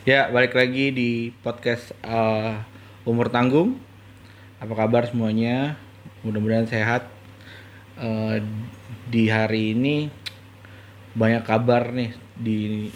[0.00, 2.56] Ya, balik lagi di podcast eh,
[3.04, 3.76] Umur Tanggung.
[4.56, 5.76] Apa kabar semuanya?
[6.24, 7.04] Mudah-mudahan sehat.
[8.00, 8.40] Eh,
[9.12, 10.08] di hari ini
[11.12, 12.88] banyak kabar nih di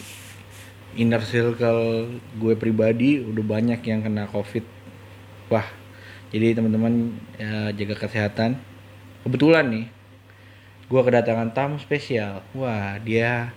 [0.97, 2.09] inner circle
[2.40, 4.65] gue pribadi udah banyak yang kena covid.
[5.53, 5.69] Wah,
[6.33, 8.57] jadi teman-teman eh, jaga kesehatan.
[9.29, 9.87] Kebetulan nih,
[10.89, 12.41] gue kedatangan tamu spesial.
[12.57, 13.53] Wah, dia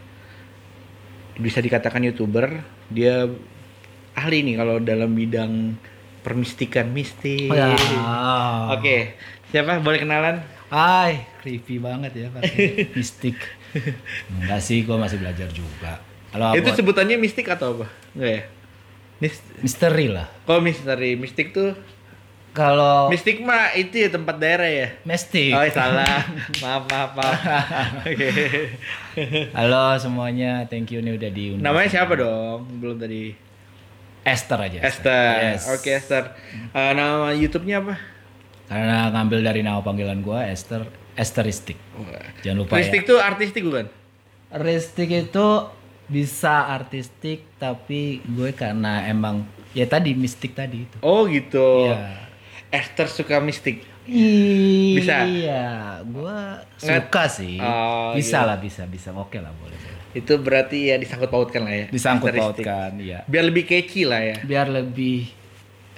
[1.39, 3.27] bisa dikatakan youtuber dia
[4.13, 5.75] ahli nih kalau dalam bidang
[6.19, 7.71] permistikan mistis Oh, ya.
[8.71, 9.15] oke
[9.47, 10.37] siapa boleh kenalan
[10.67, 12.51] Hai, creepy banget ya pakai
[12.99, 13.39] mistik.
[14.27, 16.03] Enggak sih, gua masih belajar juga.
[16.27, 16.75] Kalau itu apa?
[16.75, 18.43] sebutannya mistik atau apa enggak ya
[19.17, 20.27] Mis misteri lah.
[20.43, 21.71] kok misteri mistik tuh
[22.57, 25.53] Kalau mistik mah itu ya tempat daerah ya mistik.
[25.53, 26.25] oh salah
[26.63, 27.37] maaf maaf maaf
[28.03, 28.29] oke
[29.53, 31.61] Halo semuanya, thank you nih udah diundang.
[31.63, 33.37] namanya siapa dong belum tadi
[34.23, 34.79] Esther aja.
[34.81, 35.69] Esther Yes.
[35.69, 36.33] oke Esther
[36.71, 37.95] Eh, nama YouTube-nya apa
[38.65, 40.83] Karena ngambil dari nama panggilan gua Esther
[41.13, 41.77] Esteristik.
[42.41, 43.07] Jangan lupa Mistik ya.
[43.07, 43.85] tuh artistik bukan
[44.49, 45.47] Ristik itu
[46.05, 50.97] bisa artistik tapi gue karena emang ya tadi mistik tadi itu.
[50.99, 52.26] oh gitu Iya.
[52.69, 55.15] Esther suka mistik Iya, Bisa?
[56.07, 57.59] gua Nggak- suka sih.
[57.59, 58.47] Oh, bisa iya.
[58.47, 59.11] lah, bisa, bisa.
[59.11, 59.75] Oke lah, boleh.
[59.75, 59.95] boleh.
[60.15, 63.21] itu berarti ya disangkut pautkan lah ya Disangkut pautkan, iya.
[63.23, 65.29] biar lebih catchy lah ya Biar lebih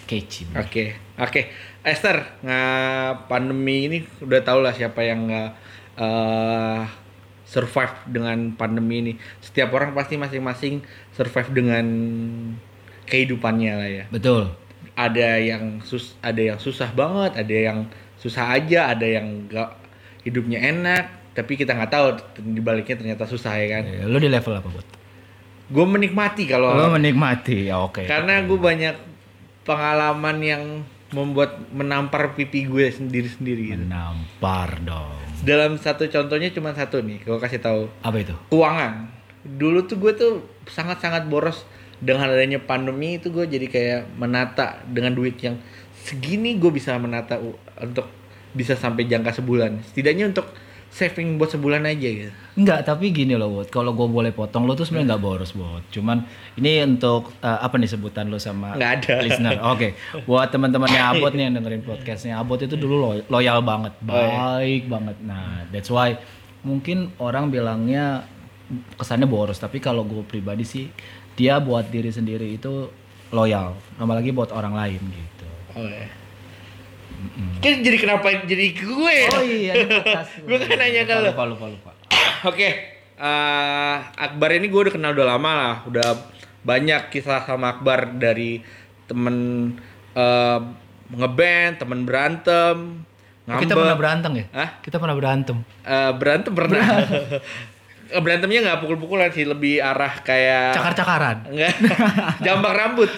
[0.03, 0.49] catchy.
[0.51, 0.83] oke
[1.15, 1.41] oke
[1.79, 5.49] Esther nggak pandemi ini udah tau lah siapa yang nggak
[5.95, 6.81] eh,
[7.45, 10.83] survive dengan pandemi ini setiap orang pasti masing-masing
[11.13, 11.85] survive dengan
[13.05, 14.51] kehidupannya lah ya Betul.
[14.99, 17.79] Ada yang sus ada yang susah banget ada yang
[18.15, 19.69] susah aja ada yang nggak
[20.21, 24.27] hidupnya enak tapi kita nggak tahu di baliknya ternyata susah ya kan Eh, Lu di
[24.27, 24.87] level apa, Bot?
[25.65, 27.69] gue menikmati kalau Lu menikmati.
[27.69, 28.03] Ya, oke.
[28.03, 28.95] karena gue banyak
[29.61, 30.63] pengalaman yang
[31.09, 33.81] membuat menampar pipi gue sendiri sendiri gitu.
[33.81, 35.17] menampar dong.
[35.39, 38.35] dalam satu contohnya cuma satu nih gue kasih tahu Apa itu?
[38.49, 39.07] keuangan
[39.41, 40.33] dulu tuh gue tuh
[40.67, 41.63] sangat sangat boros
[41.99, 45.59] dengan adanya pandemi itu gue jadi kayak menata dengan duit yang
[45.99, 47.37] segini gue bisa menata
[47.75, 48.07] untuk
[48.49, 50.47] bisa sampai jangka sebulan setidaknya untuk
[50.89, 53.69] saving buat sebulan aja gitu Enggak, tapi gini loh, Bot.
[53.69, 55.79] Kalau gue boleh potong, lu tuh sebenarnya nggak boros, Bot.
[55.87, 59.13] Cuman ini untuk eh, apa nih sebutan lu sama Nggak ada.
[59.21, 59.55] listener.
[59.71, 59.95] Oke,
[60.25, 64.27] buat teman-temannya Abot nih yang dengerin podcastnya, Abot itu dulu lo- loyal banget, Oh, iya.
[64.59, 65.15] baik banget.
[65.21, 66.19] Nah, that's why
[66.61, 68.27] mungkin orang bilangnya
[68.93, 70.91] kesannya boros, tapi kalau gue pribadi sih
[71.39, 72.91] dia buat diri sendiri itu
[73.31, 75.47] loyal, apalagi buat orang lain gitu.
[75.79, 76.19] oh ya
[77.59, 79.15] kan jadi kenapa jadi gue?
[79.35, 79.73] Oh iya,
[80.47, 81.27] Gue kan nanya ke lu.
[81.31, 81.91] Lupa, lupa, lupa.
[82.49, 82.69] Oke,
[83.19, 86.07] eh, Akbar ini gue udah kenal udah lama lah, udah
[86.63, 88.63] banyak kisah sama Akbar dari
[89.11, 89.35] temen
[90.15, 90.59] eh,
[91.11, 93.03] ngeband, temen berantem,
[93.43, 93.61] ngambek.
[93.67, 94.45] kita pernah berantem ya?
[94.55, 94.69] Hah?
[94.79, 95.57] Kita pernah berantem.
[95.83, 96.85] Eh, berantem pernah.
[98.09, 101.37] Berantemnya nggak pukul-pukulan sih, lebih arah kayak Cakar-cakaran.
[101.45, 101.73] Enggak.
[102.45, 103.09] Jambak rambut.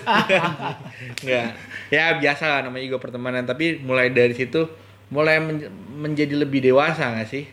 [1.24, 1.56] Enggak.
[1.88, 4.68] Ya biasa lah namanya juga pertemanan, tapi mulai dari situ
[5.12, 7.48] mulai men- menjadi lebih dewasa nggak sih?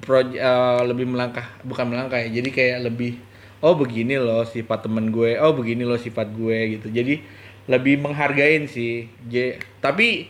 [0.00, 2.28] Proj- eh, lebih melangkah, bukan melangkah ya.
[2.28, 3.16] Jadi kayak lebih
[3.60, 6.88] oh begini loh sifat temen gue, oh begini loh sifat gue gitu.
[6.92, 7.20] Jadi
[7.66, 9.08] lebih menghargain sih.
[9.24, 10.28] J- tapi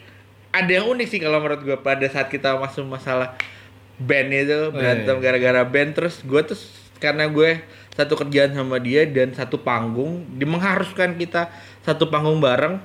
[0.51, 3.35] ada yang unik sih kalau menurut gue pada saat kita masuk masalah
[3.97, 5.23] band itu berantem iya.
[5.25, 6.59] gara-gara band terus gue tuh
[7.01, 7.61] karena gue
[7.97, 11.49] satu kerjaan sama dia dan satu panggung dia mengharuskan kita
[11.81, 12.77] satu panggung bareng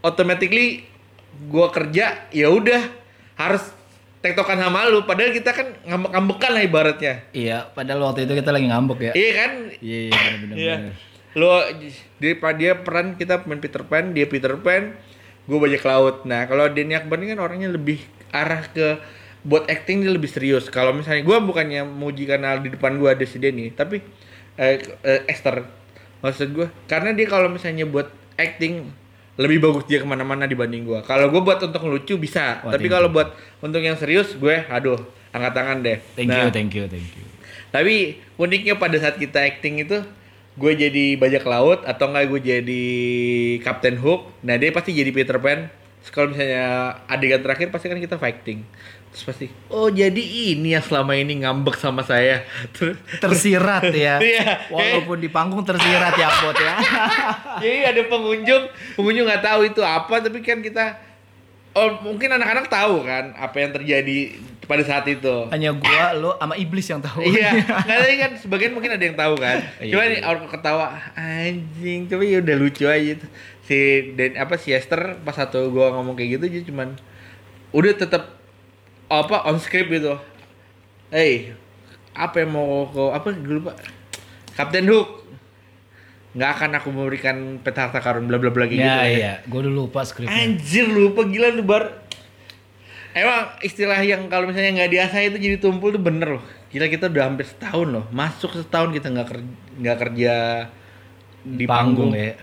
[0.00, 0.88] automatically
[1.36, 2.88] gue kerja ya udah
[3.36, 3.76] harus
[4.24, 8.66] tektokan sama lu padahal kita kan ngambek-ngambekan lah ibaratnya Iya, padahal waktu itu kita lagi
[8.72, 9.12] ngambek ya.
[9.12, 10.56] iya kan Iya, iya benar-benar.
[10.56, 10.76] Iya.
[11.36, 11.52] Lo
[12.16, 14.96] dia dia peran kita main Peter Pan, dia Peter Pan,
[15.44, 16.24] gue bajak laut.
[16.24, 18.00] Nah, kalau Denny Akbar ini kan orangnya lebih
[18.32, 18.96] arah ke
[19.46, 20.66] buat acting dia lebih serius.
[20.68, 24.02] Kalau misalnya gue bukannya muji karena di depan gue ada si Denny, tapi
[24.58, 25.62] eh, eh, Esther
[26.24, 28.90] maksud gue karena dia kalau misalnya buat acting
[29.36, 31.00] lebih bagus dia ke mana-mana dibanding gue.
[31.04, 34.96] Kalau gue buat untuk lucu bisa, Wah, tapi kalau buat untuk yang serius gue, aduh,
[35.30, 35.98] angkat tangan deh.
[36.16, 37.24] Thank Nah, you, thank you, thank you.
[37.68, 37.94] tapi
[38.40, 40.00] uniknya pada saat kita acting itu
[40.56, 42.82] gue jadi bajak laut atau enggak gue jadi
[43.60, 44.40] Captain Hook.
[44.40, 45.68] Nah dia pasti jadi Peter Pan.
[46.00, 46.64] Terus Kalau misalnya
[47.10, 48.64] adegan terakhir pasti kan kita fighting.
[49.16, 50.20] Terus pasti oh jadi
[50.52, 52.44] ini yang selama ini ngambek sama saya.
[52.76, 54.20] Terus Tersirat ya.
[54.28, 54.68] Iya.
[54.68, 56.76] Walaupun di panggung tersirat ya, Bot ya.
[57.64, 61.00] jadi ada pengunjung, pengunjung nggak tahu itu apa tapi kan kita
[61.72, 64.36] oh mungkin anak-anak tahu kan apa yang terjadi
[64.68, 65.48] pada saat itu.
[65.48, 67.24] Hanya gua, lo sama iblis yang tahu.
[67.24, 67.56] Iya,
[67.88, 69.64] nggak ada kan sebagian mungkin ada yang tahu kan.
[69.80, 70.20] Iya, Cuma iya.
[70.28, 73.30] orang ketawa anjing, tapi ya udah lucu aja tuh.
[73.64, 77.00] Si dan apa si Esther pas satu gua ngomong kayak gitu dia cuman
[77.72, 78.35] udah tetap
[79.06, 80.18] apa on script gitu.
[81.08, 81.54] Hey,
[82.10, 83.78] apa yang mau kau apa gue lupa.
[84.56, 85.26] Kapten Hook
[86.36, 88.84] nggak akan aku memberikan peta harta karun bla bla bla kayak gitu.
[88.84, 89.08] Ya ya.
[89.08, 90.36] iya, gua dulu lupa skripnya.
[90.36, 92.04] Anjir lupa gila lu bar.
[93.16, 96.44] Emang istilah yang kalau misalnya nggak diasah itu jadi tumpul tuh bener loh.
[96.68, 98.04] Gila kita udah hampir setahun loh.
[98.12, 99.48] Masuk setahun kita nggak kerja
[99.80, 100.34] nggak kerja
[101.40, 102.12] di panggung.
[102.12, 102.36] ya.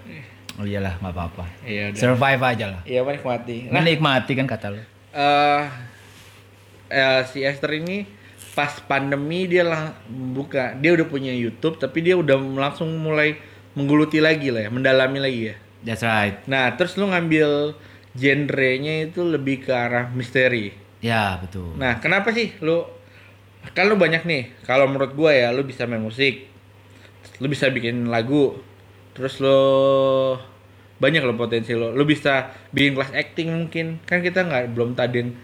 [0.57, 1.45] Oh iyalah, nggak apa-apa.
[1.62, 2.01] Iya udah.
[2.01, 2.81] Survive aja lah.
[2.89, 3.57] Iya menikmati.
[3.69, 4.81] Nah, Menikmati kan kata lo.
[5.13, 5.63] eh
[6.94, 8.06] eh, si Esther ini
[8.54, 9.98] pas pandemi dia lang
[10.38, 13.34] buka dia udah punya YouTube tapi dia udah langsung mulai
[13.74, 15.56] menggeluti lagi lah ya, mendalami lagi ya.
[15.84, 16.40] That's right.
[16.48, 17.75] Nah, terus lu ngambil
[18.16, 20.72] genrenya itu lebih ke arah misteri.
[21.04, 21.75] Ya, betul.
[21.75, 22.86] Nah, kenapa sih lu
[23.75, 24.44] kan lu banyak nih.
[24.63, 26.48] Kalau menurut gua ya, lu bisa main musik.
[27.42, 28.56] Lu bisa bikin lagu.
[29.18, 29.60] Terus lu
[31.01, 31.92] banyak lo potensi lo.
[31.92, 34.00] Lu bisa bikin kelas acting mungkin.
[34.07, 35.36] Kan kita nggak belum tadin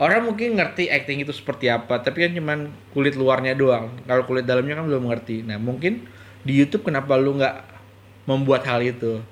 [0.00, 2.58] Orang mungkin ngerti acting itu seperti apa, tapi kan cuman
[2.96, 3.92] kulit luarnya doang.
[4.08, 5.44] Kalau kulit dalamnya kan belum ngerti.
[5.46, 6.08] Nah, mungkin
[6.42, 7.56] di YouTube kenapa lu nggak
[8.26, 9.22] membuat hal itu?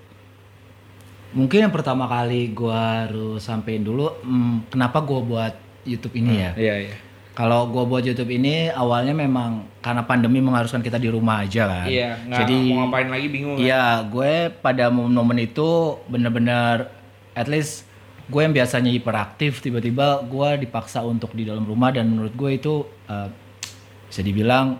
[1.30, 5.54] Mungkin yang pertama kali gua harus sampein dulu hmm, kenapa gua buat
[5.86, 6.52] YouTube ini ya.
[6.54, 6.96] Iya, iya.
[7.34, 11.86] Kalau gua buat YouTube ini awalnya memang karena pandemi mengharuskan kita di rumah aja kan.
[11.88, 13.56] Iya, nggak Jadi mau ngapain lagi bingung.
[13.56, 13.64] kan?
[13.64, 16.92] Iya, gue pada momen-momen itu bener-bener
[17.32, 17.88] at least
[18.30, 22.74] gue yang biasanya hiperaktif tiba-tiba gue dipaksa untuk di dalam rumah dan menurut gue itu
[23.06, 23.28] eh,
[24.06, 24.78] bisa dibilang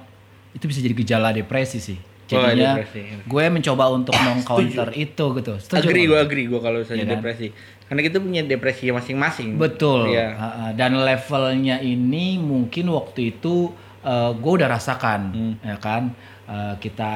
[0.51, 1.99] itu bisa jadi gejala depresi sih.
[2.31, 3.27] Oh, Jadinya depresi.
[3.27, 5.53] gue mencoba untuk meng-counter itu gitu.
[5.59, 7.15] Setuju agree gue agree gue kalau misalnya Iya kan?
[7.19, 7.47] depresi
[7.85, 10.15] karena kita punya depresi masing-masing Betul.
[10.15, 10.27] Iya.
[10.33, 10.47] Ha.
[10.73, 15.55] Dan levelnya ini mungkin waktu itu eh, gue udah rasakan, Hmm.
[15.61, 16.15] ya kan?
[16.47, 17.13] Eh, kita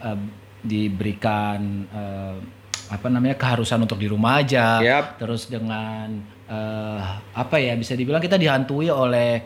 [0.00, 0.18] eh,
[0.62, 1.58] diberikan
[1.90, 2.34] eh,
[2.92, 4.84] apa namanya keharusan untuk di rumah aja.
[4.84, 5.16] Yap.
[5.16, 7.00] Terus dengan eh,
[7.32, 9.40] apa ya bisa dibilang kita dihantui oleh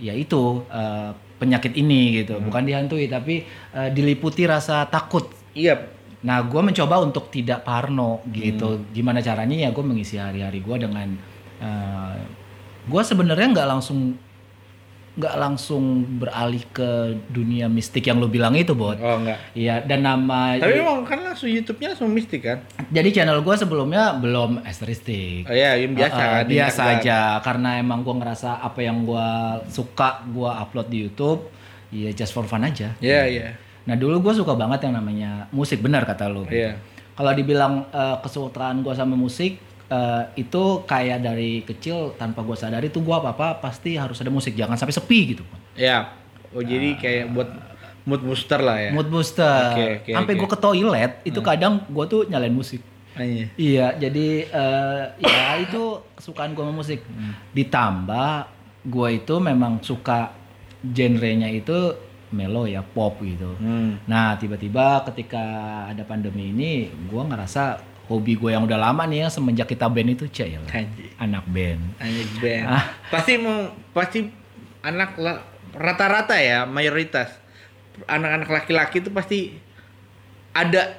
[0.00, 2.40] ya itu eh, penyakit ini gitu.
[2.40, 2.48] Hmm.
[2.48, 3.44] Bukan dihantui tapi
[3.76, 5.28] eh, diliputi rasa takut.
[5.52, 5.92] iya
[6.26, 8.32] Nah, gue mencoba untuk tidak parno Hmm.
[8.34, 8.68] gitu.
[8.90, 11.08] Gimana caranya ya gue mengisi hari-hari gue dengan
[12.86, 14.14] gue sebenarnya nggak langsung
[15.16, 19.00] nggak langsung beralih ke dunia mistik yang lo bilang itu, bot.
[19.00, 22.60] oh enggak Iya, dan nama tapi memang kan langsung YouTube-nya langsung mistik kan
[22.92, 25.48] jadi channel gue sebelumnya belum esteristik.
[25.48, 29.08] oh iya yang biasa Uh, uh, kan biasa aja karena emang gue ngerasa apa yang
[29.08, 29.28] gue
[29.72, 31.48] suka gue upload di YouTube
[31.88, 32.92] ya just for fun aja.
[33.00, 33.48] iya iya
[33.86, 36.42] Nah dulu gue suka banget yang namanya musik benar kata lu.
[36.50, 36.74] Iya.
[37.14, 42.88] Kalau dibilang eh, kesukaan gue sama musik eh, itu kayak dari kecil tanpa gue sadari
[42.90, 45.44] tuh gue apa apa pasti harus ada musik jangan sampai sepi gitu.
[45.76, 46.10] iya
[46.54, 47.50] oh jadi kayak buat
[48.06, 49.74] mood booster lah ya Mood booster.
[49.74, 50.40] Oke, oke, sampai oke.
[50.40, 52.80] gue ke toilet itu kadang gue tuh nyalain musik.
[53.16, 53.46] Ah, iya.
[53.56, 57.00] Iya jadi eh, ya itu kesukaan gue sama musik.
[57.50, 58.32] Ditambah
[58.86, 60.30] gue itu memang suka
[60.86, 61.98] genrenya itu
[62.30, 63.58] melo ya pop gitu.
[63.58, 63.98] Hmm.
[64.06, 65.44] Nah tiba-tiba ketika
[65.90, 70.14] ada pandemi ini, gue ngerasa hobi gue yang udah lama nih ya semenjak kita band
[70.14, 70.60] itu cek ya
[71.18, 71.82] anak band.
[71.98, 72.66] Anjing band.
[72.70, 72.84] Ah.
[73.10, 74.30] Pasti mau pasti
[74.82, 75.18] anak
[75.74, 77.34] rata-rata ya mayoritas
[78.06, 79.38] anak-anak laki-laki itu pasti
[80.54, 80.94] ada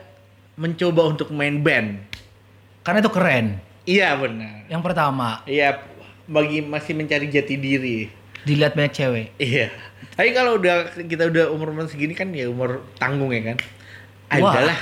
[0.57, 2.01] mencoba untuk main band.
[2.84, 3.62] Karena itu keren.
[3.88, 4.67] Iya benar.
[4.67, 5.79] Yang pertama Iya
[6.27, 8.00] bagi masih mencari jati diri.
[8.43, 9.27] dilihat banyak cewek.
[9.39, 9.67] Iya.
[10.15, 13.58] Tapi kalau udah kita udah umur umur segini kan ya umur tanggung ya kan.
[14.27, 14.75] Adalah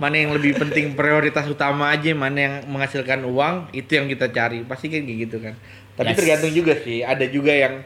[0.00, 4.64] mana yang lebih penting prioritas utama aja mana yang menghasilkan uang itu yang kita cari
[4.64, 5.54] pasti kan kayak gitu kan.
[6.00, 6.18] Tapi Yes.
[6.18, 7.04] tergantung juga sih.
[7.04, 7.84] Ada juga yang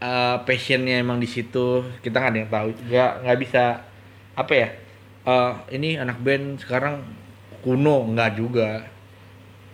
[0.00, 2.68] uh, passionnya emang di situ kita nggak ada yang tahu.
[2.88, 3.62] Nggak nggak bisa
[4.32, 4.68] apa ya?
[5.28, 7.04] uh, ini anak band sekarang
[7.60, 8.88] kuno nggak juga.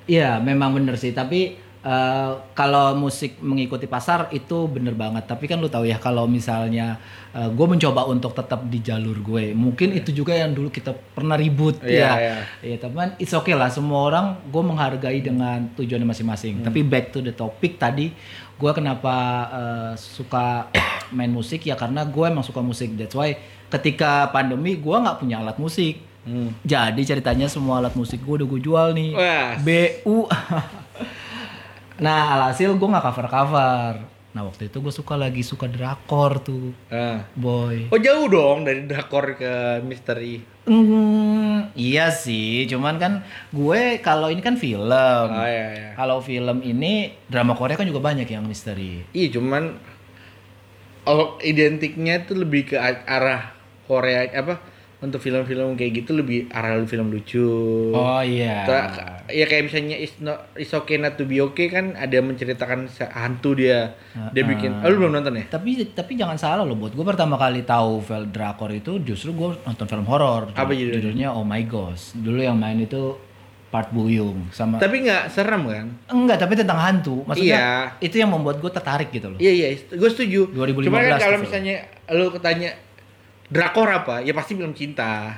[0.06, 5.62] Iya memang bener sih tapi eh, kalau musik mengikuti pasar itu bener banget tapi kan
[5.62, 6.98] lu tahu ya kalau misalnya
[7.36, 11.76] gue mencoba untuk tetap di jalur gue mungkin itu juga yang dulu kita pernah ribut
[11.84, 12.36] Iya, ya iya.
[12.64, 17.20] Iya, teman it's okay lah semua orang gue menghargai dengan tujuannya masing-masing tapi back to
[17.20, 18.08] the topic tadi
[18.56, 19.14] gue kenapa
[19.52, 20.72] eh, suka
[21.16, 23.36] main musik ya karena gue emang suka musik that's why
[23.68, 26.50] ketika pandemi gue nggak punya alat musik Hmm.
[26.66, 29.14] jadi ceritanya semua alat musik gue udah gue jual nih.
[29.14, 29.62] Wah.
[29.62, 30.26] BU.
[31.96, 33.92] nah alhasil gue nggak cover cover.
[34.30, 37.24] Nah waktu itu gue suka lagi suka drakor tuh, Ah.
[37.32, 37.88] boy.
[37.88, 40.44] Oh jauh dong dari drakor ke misteri.
[40.68, 43.12] Hmm, iya sih, cuman kan
[43.48, 44.92] gue kalau ini kan film.
[45.32, 45.90] Oh iya iya.
[45.96, 49.08] Kalau film ini drama Korea kan juga banyak yang misteri.
[49.16, 49.72] Iya cuman
[51.06, 52.76] oh identiknya itu lebih ke
[53.06, 54.58] arah Korea apa
[54.98, 57.44] untuk film-film kayak gitu lebih arah film lucu.
[57.90, 58.64] Oh iya.
[58.64, 62.88] Ta- ya kayak misalnya It's, not, It's Okay Not To Be Okay kan ada menceritakan
[63.06, 63.92] hantu dia
[64.32, 64.72] dia Ah, bikin.
[64.74, 65.44] Oh lu belum nonton ya?
[65.46, 69.52] Tapi tapi jangan salah loh, buat gue pertama kali tahu film drakor itu justru gue
[69.60, 70.48] nonton film horor.
[70.50, 70.96] Apa judulnya?
[70.98, 72.16] Judulnya Oh My Ghost.
[72.16, 73.20] Dulu yang main itu
[73.66, 75.86] Park Bo Young sama Tapi nggak serem kan?
[76.08, 77.20] enggak tapi tentang hantu.
[77.22, 77.60] Maksudnya
[77.92, 78.00] Iya.
[78.00, 79.36] itu yang membuat gue tertarik gitu loh.
[79.36, 80.48] Iya iya, gue setuju.
[80.48, 81.44] 2015 Cuma kan kalau film.
[81.44, 81.76] misalnya
[82.08, 82.70] lu ketanya
[83.50, 85.36] drakor apa, ya pasti film cinta.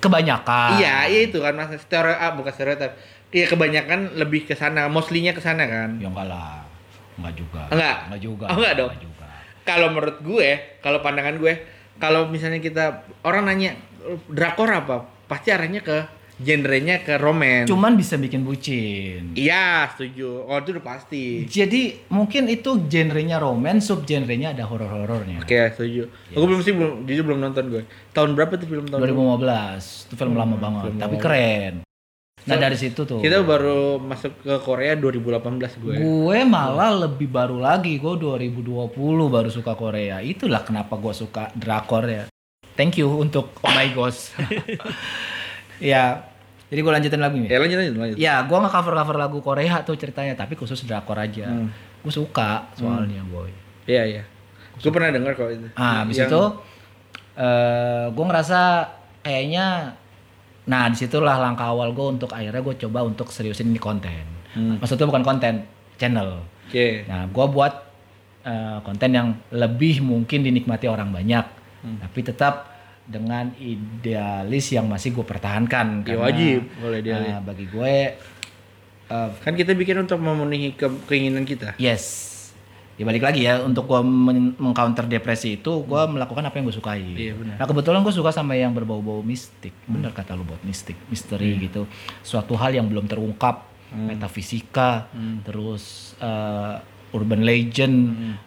[0.00, 0.80] Kebanyakan.
[0.80, 2.92] Iya, iya itu kan mas stereotip, ah, bukan stereotip.
[3.30, 6.00] Iya kebanyakan lebih ke sana, mostly-nya ke sana kan.
[6.02, 6.66] Ya enggak lah.
[7.20, 7.62] Enggak juga.
[7.70, 7.96] Enggak?
[8.08, 8.46] Enggak juga.
[8.50, 8.90] Oh, enggak dong?
[8.98, 9.28] juga.
[9.62, 10.48] Kalau menurut gue,
[10.82, 11.54] kalau pandangan gue,
[12.00, 13.76] kalau misalnya kita orang nanya
[14.26, 17.68] drakor apa, pasti arahnya ke genrenya ke romance.
[17.68, 19.36] Cuman bisa bikin bucin.
[19.36, 20.48] Iya, setuju.
[20.48, 21.44] Oh, itu udah pasti.
[21.44, 25.44] Jadi mungkin itu genrenya romance, sub genrenya ada horor-horornya.
[25.44, 26.08] Oke, setuju.
[26.32, 27.82] Aku belum sih belum jujur belum nonton gue.
[28.16, 29.04] Tahun berapa tuh film tahun?
[29.04, 31.22] 2015 itu film lama banget, film tapi lama.
[31.22, 31.74] keren.
[32.48, 33.20] Nah So, dari situ tuh.
[33.20, 35.94] Kita baru masuk ke Korea 2018 gue.
[36.00, 38.96] Gue malah lebih baru lagi, gue 2020
[39.28, 40.24] baru suka Korea.
[40.24, 42.24] Itulah kenapa gue suka drakor ya.
[42.80, 44.32] Thank you untuk Oh My Ghost.
[45.80, 46.29] ya,
[46.70, 47.50] jadi gue lanjutin lagi nih.
[47.50, 48.16] Ya lanjut lanjut lanjut.
[48.16, 51.44] Ya, gue nggak cover cover lagu Korea tuh ceritanya, tapi khusus drakor aja.
[51.44, 51.68] Hmm.
[52.00, 53.50] Gue suka soalnya boy.
[53.84, 54.22] Iya iya.
[54.78, 55.66] Gue pernah dengar kok itu.
[55.74, 56.42] Ah, habis Yang- itu
[57.36, 58.60] eh gue ngerasa
[59.20, 59.96] kayaknya
[60.64, 64.24] nah di situlah langkah awal gue untuk akhirnya gue coba untuk seriusin ini konten.
[64.50, 64.78] Hmm.
[64.78, 66.42] Maksudnya bukan konten, channel.
[66.66, 67.02] Oke.
[67.04, 67.74] Nah, gue buat
[68.40, 71.44] eh, konten yang lebih mungkin dinikmati orang banyak,
[71.80, 71.98] Hmm.
[71.98, 72.68] tapi tetap
[73.10, 76.00] dengan idealis yang masih gue pertahankan.
[76.00, 77.18] Ya karena, wajib boleh dia.
[77.18, 77.94] eh, bagi gue,
[79.08, 81.74] eh, Kan kita bikin untuk memenuhi ke- keinginan kita.
[81.76, 82.30] yes.
[82.94, 86.76] Ya balik lagi ya untuk gue men- mengcounter depresi itu gue melakukan apa yang gue
[86.76, 87.00] sukai.
[87.00, 87.56] Iya, benar.
[87.56, 89.72] Nah kebetulan gue suka sama yang berbau-bau mistik.
[89.84, 91.64] Bener kata lu buat mistik, misteri Iya.
[91.64, 91.82] gitu.
[92.20, 94.04] Suatu hal yang belum terungkap, Hmm.
[94.06, 95.40] metafisika, Hmm.
[95.40, 96.76] terus eh,
[97.10, 97.96] urban legend,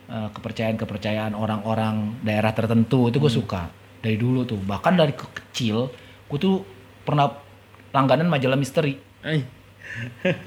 [0.07, 3.41] eh, kepercayaan-kepercayaan orang-orang daerah tertentu itu gue Hmm.
[3.41, 3.61] suka
[4.03, 4.59] dari dulu tuh.
[4.59, 5.87] Bahkan dari ke- kecil
[6.27, 6.61] gue tuh
[7.01, 7.31] pernah
[7.89, 8.99] langganan majalah misteri.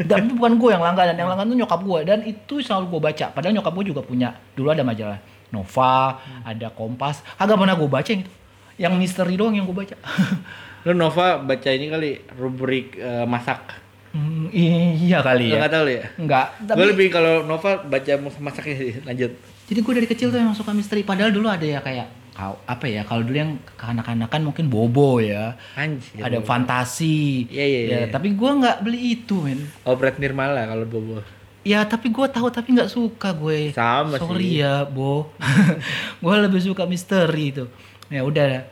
[0.02, 3.26] Dan bukan gue yang langganan, yang langganan tuh nyokap gue dan itu selalu gue baca.
[3.30, 7.22] Padahal nyokap gue juga punya dulu ada majalah Nova, ada Kompas.
[7.36, 8.32] Agak pernah gue baca yang itu.
[8.76, 9.96] Yang misteri doang yang gue baca.
[10.86, 13.86] lu Nova baca ini kali rubrik eh, masak.
[14.10, 15.60] Hmm, iya kali Lu ya.
[15.60, 16.04] nggak tahu ya?
[16.16, 18.92] Enggak, tapi Gue lebih kalau Nova baca masaknya sih.
[19.04, 19.32] Lanjut.
[19.66, 21.02] jadi gue dari kecil tuh emang suka misteri.
[21.02, 22.06] Padahal dulu ada ya kayak
[22.36, 26.20] apa ya kalau dulu yang kanak-kanakan mungkin bobo ya Anjir.
[26.20, 28.06] ada fantasi Iya, iya, ya iya.
[28.06, 31.24] tapi gue nggak beli itu men Operet Nirmala kalau bobo.
[31.62, 34.60] ya tapi gue tahu tapi nggak suka gue Sama sorry sih.
[34.60, 35.32] ya bo
[36.22, 37.64] gue lebih suka misteri itu
[38.06, 38.68] ya udah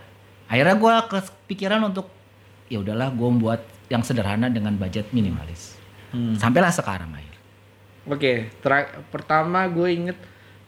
[0.47, 2.07] akhirnya gue kepikiran untuk
[2.67, 5.73] ya udahlah gue buat yang sederhana dengan budget minimalis
[6.11, 6.37] Hmm.
[6.37, 7.33] sampailah sekarang akhirnya
[8.07, 10.19] Oke, tera- pertama gue inget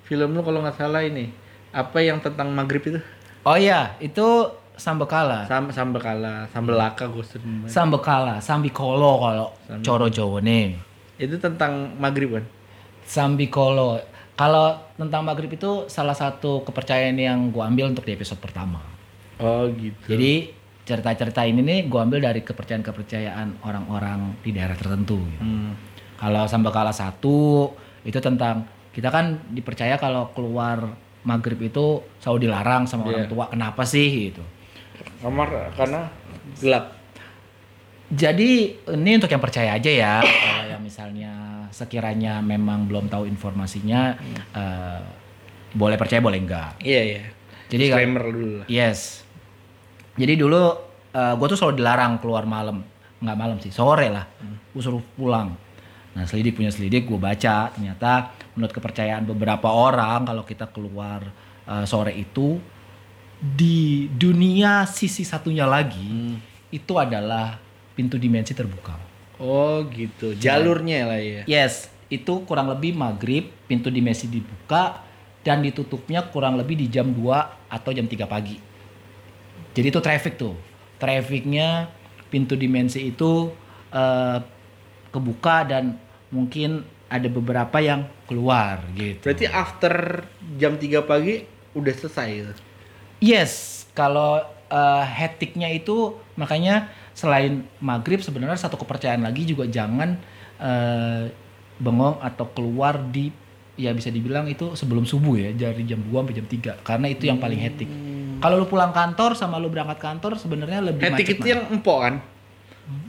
[0.03, 1.31] film lu kalau nggak salah ini
[1.76, 3.00] apa yang tentang maghrib itu?
[3.45, 4.25] Oh iya itu
[4.76, 5.45] sambekala.
[5.45, 10.80] Sam sambekala sambelaka gue sering sambekala sambikolo kalau Sambi- coro jawane
[11.16, 12.45] itu tentang maghrib kan
[13.04, 14.00] sambikolo.
[14.37, 18.85] Kalau tentang maghrib itu salah satu kepercayaan yang gue ambil untuk di episode pertama.
[19.40, 20.12] Oh gitu.
[20.12, 20.52] Jadi
[20.85, 25.16] cerita-cerita ini nih gue ambil dari kepercayaan-kepercayaan orang-orang di daerah tertentu.
[25.16, 25.40] gitu.
[25.40, 25.73] Hmm.
[26.21, 27.73] Kalau Sambakala satu
[28.04, 30.92] itu tentang kita kan dipercaya kalau keluar
[31.26, 31.85] maghrib itu
[32.16, 33.28] selalu dilarang sama orang Iya.
[33.28, 33.45] tua.
[33.50, 34.42] Kenapa sih gitu?
[35.16, 36.06] kamar karena
[36.56, 36.92] gelap
[38.06, 38.50] Jadi
[38.87, 40.14] ini untuk yang percaya aja ya.
[40.23, 41.33] Kalau yang misalnya
[41.68, 44.14] sekiranya memang belum tahu informasinya,
[44.52, 45.02] eh,
[45.73, 46.78] boleh percaya boleh enggak.
[46.80, 47.23] iya iya
[47.66, 49.26] Jadi kalau- disclaimer dulu lah Yes.
[50.14, 50.62] Jadi dulu
[51.12, 52.85] gue tuh selalu dilarang keluar malam,
[53.18, 54.23] nggak malam sih, sore lah.
[54.71, 55.56] Gue suruh pulang.
[56.16, 61.20] Nah selidik punya selidik, gue baca ternyata menurut kepercayaan beberapa orang kalau kita keluar
[61.68, 62.56] eh, sore itu
[63.37, 66.40] di dunia sisi satunya lagi
[66.73, 67.61] itu adalah
[67.92, 68.96] pintu dimensi terbuka.
[69.37, 75.04] oh gitu jalurnya lah ya Yes, itu kurang lebih maghrib, pintu dimensi dibuka
[75.44, 78.56] dan ditutupnya kurang lebih di jam 2 atau jam 3 pagi.
[79.76, 80.56] Jadi itu traffic tuh.
[80.96, 81.92] Trafficnya
[82.32, 83.52] pintu dimensi itu
[83.92, 84.38] eh,
[85.12, 89.23] kebuka dan mungkin ada beberapa yang keluar gitu.
[89.23, 90.26] berarti after
[90.59, 92.54] jam 3 pagi udah selesai gitu
[93.16, 100.21] Yes, kalau eh, hektiknya itu makanya selain maghrib sebenarnya satu kepercayaan lagi juga jangan
[100.61, 101.33] eh,
[101.80, 103.33] bengong atau keluar di
[103.76, 107.25] ya bisa dibilang itu sebelum subuh ya dari jam 2 sampai jam 3 karena itu
[107.28, 107.88] yang paling hektik.
[108.37, 111.37] Kalau lu pulang kantor sama lu berangkat kantor sebenarnya lebih Hetik macet.
[111.40, 112.14] itu yang empok kan?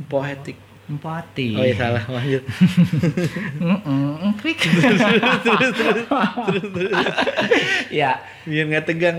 [0.08, 0.58] Empok hetik.
[0.88, 1.52] Empati.
[1.52, 2.44] Oh iya salah, lanjut.
[3.62, 4.60] Mm-mm, krik.
[7.90, 8.12] ya,
[8.44, 9.18] Biar nggak tegang.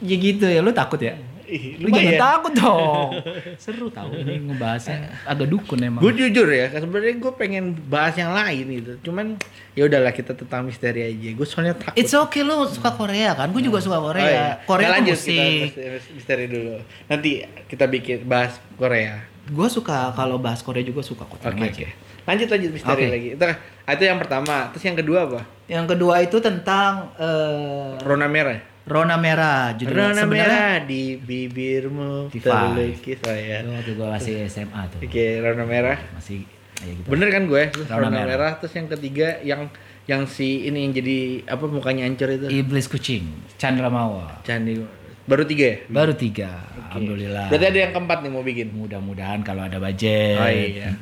[0.00, 0.60] ya gitu ya.
[0.60, 1.16] Lu takut ya?
[1.44, 2.22] Ih, Lu jangan lumayan.
[2.22, 3.08] takut dong.
[3.62, 5.98] Seru tahu ini ngebahasnya agak dukun emang.
[5.98, 9.10] Gue jujur ya, sebenarnya gue pengen bahas yang lain gitu.
[9.10, 9.34] Cuman
[9.74, 11.28] ya udahlah kita tentang misteri aja.
[11.34, 11.98] Gue soalnya takut.
[11.98, 13.50] It's okay lu suka Korea kan?
[13.50, 14.22] Gue juga suka Oh, Korea.
[14.24, 14.46] iya.
[14.62, 15.74] Korea Nah, lanjut musik.
[15.74, 16.74] kita misteri dulu.
[17.08, 17.30] Nanti
[17.66, 19.26] kita bikin bahas Korea.
[19.50, 21.42] Gue suka kalau bahas Korea juga suka kok.
[21.42, 21.90] Oke aja.
[22.24, 23.06] Lanjut lanjut misteri Oke.
[23.10, 23.28] lagi.
[23.34, 23.44] Itu,
[23.90, 24.70] itu yang pertama.
[24.70, 25.40] Terus yang kedua apa?
[25.66, 28.58] Yang kedua itu tentang eh, Rona merah.
[28.86, 29.74] Rona merah.
[29.76, 33.18] Judulnya Rona sebenarnya merah di bibirmu terlukis.
[33.22, 33.58] Oh ya.
[33.62, 34.98] itu gue masih SMA tuh.
[35.02, 35.98] Oke, Rona merah.
[36.14, 36.46] Masih
[36.80, 37.06] ya gitu.
[37.06, 37.62] Bener kan gue?
[37.70, 38.26] Terus Rona Rona, merah.
[38.26, 38.52] merah.
[38.58, 39.62] Terus yang ketiga yang
[40.08, 42.46] yang si ini yang jadi apa mukanya hancur itu.
[42.50, 43.30] Iblis kucing,
[43.60, 44.42] Chandra Mawa.
[44.42, 44.99] Candi.
[45.28, 45.76] Baru tiga ya?
[45.88, 47.52] Baru tiga, alhamdulillah.
[47.52, 48.68] Berarti ada yang keempat nih mau bikin.
[48.72, 50.38] Mudah-mudahan kalau ada budget.
[50.40, 50.96] Oh iya.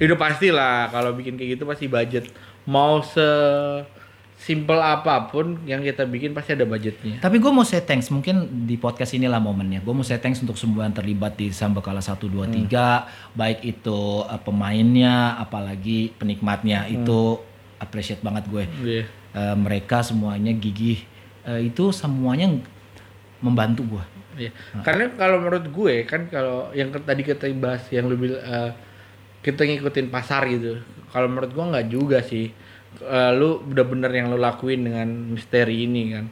[0.00, 2.32] Ya udah pasti lah kalau bikin kayak gitu pasti budget.
[2.64, 3.28] Mau se
[4.40, 7.20] simple apa pun yang kita bikin pasti ada budgetnya.
[7.20, 9.84] Tapi gue mau say thanks, mungkin di podcast inilah momennya.
[9.84, 13.36] Gue mau say thanks untuk semua yang terlibat di Sambakala 1, 2, 3.
[13.36, 16.88] Baik itu eh, pemainnya, apalagi penikmatnya.
[16.88, 17.44] Itu
[17.76, 18.64] appreciate banget gue.
[18.80, 19.04] Iya.
[19.36, 21.04] Eh, mereka semuanya gigih.
[21.44, 22.48] Eh, itu semuanya
[23.40, 24.04] membantu gue.
[24.46, 24.52] Iya.
[24.84, 28.72] Karena kalau menurut gue kan kalau yang tadi kita bahas yang lebih eh,
[29.40, 30.80] kita ngikutin pasar gitu.
[31.10, 32.52] Kalau menurut gua nggak juga sih.
[33.00, 36.26] Eh, lu udah bener yang lu lakuin dengan misteri ini kan.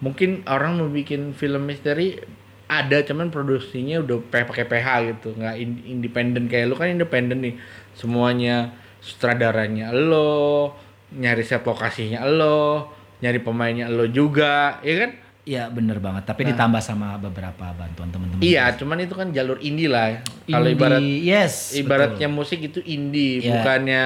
[0.00, 2.18] Mungkin orang mau bikin film misteri
[2.64, 7.54] ada cuman produksinya udah pakai PH gitu, nggak in- independen kayak lu kan independen nih.
[7.92, 8.72] Semuanya
[9.04, 10.72] sutradaranya lo,
[11.12, 12.88] nyari set lokasinya lo,
[13.20, 15.10] nyari pemainnya lo juga, ya kan?
[15.44, 16.24] Iya bener banget.
[16.24, 18.40] Tapi ditambah sama beberapa bantuan teman-teman.
[18.40, 20.24] Iya, cuman itu kan jalur indie lah.
[20.48, 24.04] Kalau Indie, ibarat yes, ibaratnya musik itu indie, Iya, bukannya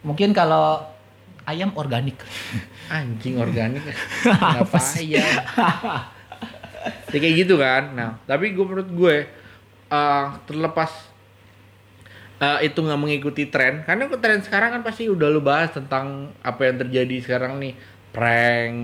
[0.00, 0.80] Mungkin kalau
[1.44, 2.16] ayam organik.
[2.96, 3.84] anjing organik.
[4.24, 5.24] Kenapa ya?
[7.10, 7.98] Ya kayak gitu kan.
[7.98, 9.16] Nah, tapi gue menurut gue
[9.90, 10.90] eh, terlepas
[12.38, 16.62] eh, itu nggak mengikuti tren, karena tren sekarang kan pasti udah lu bahas tentang apa
[16.62, 17.74] yang terjadi sekarang nih,
[18.14, 18.78] prank.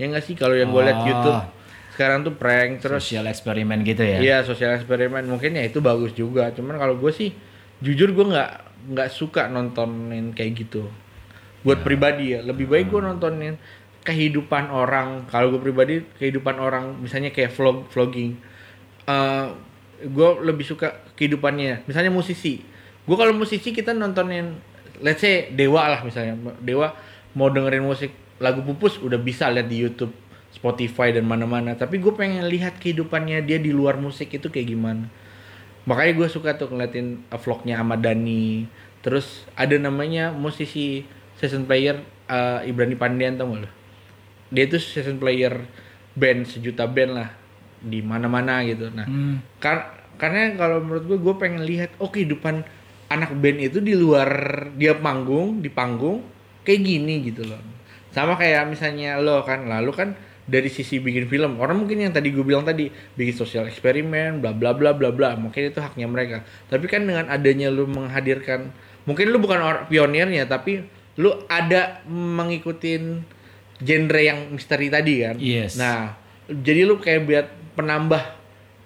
[0.00, 1.04] Ya nggak sih kalau yang gue liat Oh.
[1.04, 1.40] YouTube
[2.00, 4.16] sekarang tuh prank terus Sosial eksperimen gitu ya.
[4.24, 6.48] Iya sosial eksperimen mungkin ya itu bagus juga.
[6.56, 7.36] Cuman kalau gue sih
[7.84, 8.50] jujur gue nggak
[8.96, 10.88] nggak suka nontonin kayak gitu.
[11.60, 13.60] Buat pribadi ya lebih baik gue nontonin
[14.00, 15.28] kehidupan orang.
[15.28, 18.40] Kalau gue pribadi kehidupan orang misalnya kayak vlog vlogging.
[19.04, 19.46] Eh
[20.00, 21.84] gue lebih suka kehidupannya.
[21.84, 22.64] Misalnya musisi.
[23.04, 24.56] Gue kalau musisi kita nontonin
[25.04, 26.32] let's say Dewa lah misalnya.
[26.64, 26.96] Dewa
[27.36, 30.10] mau dengerin musik lagu pupus udah bisa lihat di YouTube,
[30.50, 31.76] Spotify dan mana-mana.
[31.76, 35.06] Tapi gue pengen lihat kehidupannya dia di luar musik itu kayak gimana.
[35.84, 38.64] Makanya gue suka tuh ngeliatin vlognya Ahmad Dhani.
[39.00, 41.04] Terus ada namanya musisi
[41.36, 43.70] session player uh, Ibrani Pandian tau gak lo?
[44.50, 45.60] Dia tuh session player
[46.16, 47.30] band sejuta band lah
[47.80, 48.88] di mana-mana gitu.
[48.92, 49.40] Nah, Hmm.
[49.56, 52.60] kar- karena kalau menurut gue gue pengen lihat oh kehidupan
[53.08, 54.28] anak band itu di luar
[54.76, 56.20] dia panggung di panggung
[56.60, 57.56] kayak gini gitu loh
[58.10, 60.08] sama kayak misalnya lo kan lalu kan
[60.50, 64.50] dari sisi bikin film orang mungkin yang tadi gue bilang tadi bikin sosial eksperimen bla
[64.50, 66.42] bla bla bla bla mungkin itu haknya mereka.
[66.66, 68.74] Tapi kan dengan adanya lu menghadirkan
[69.06, 70.82] mungkin lu bukan or- pionirnya tapi
[71.22, 73.22] lu ada mengikutin
[73.78, 75.36] genre yang misteri tadi kan?
[75.38, 75.78] Yes.
[75.78, 76.18] nah
[76.50, 77.46] jadi lu kayak buat
[77.78, 78.22] penambah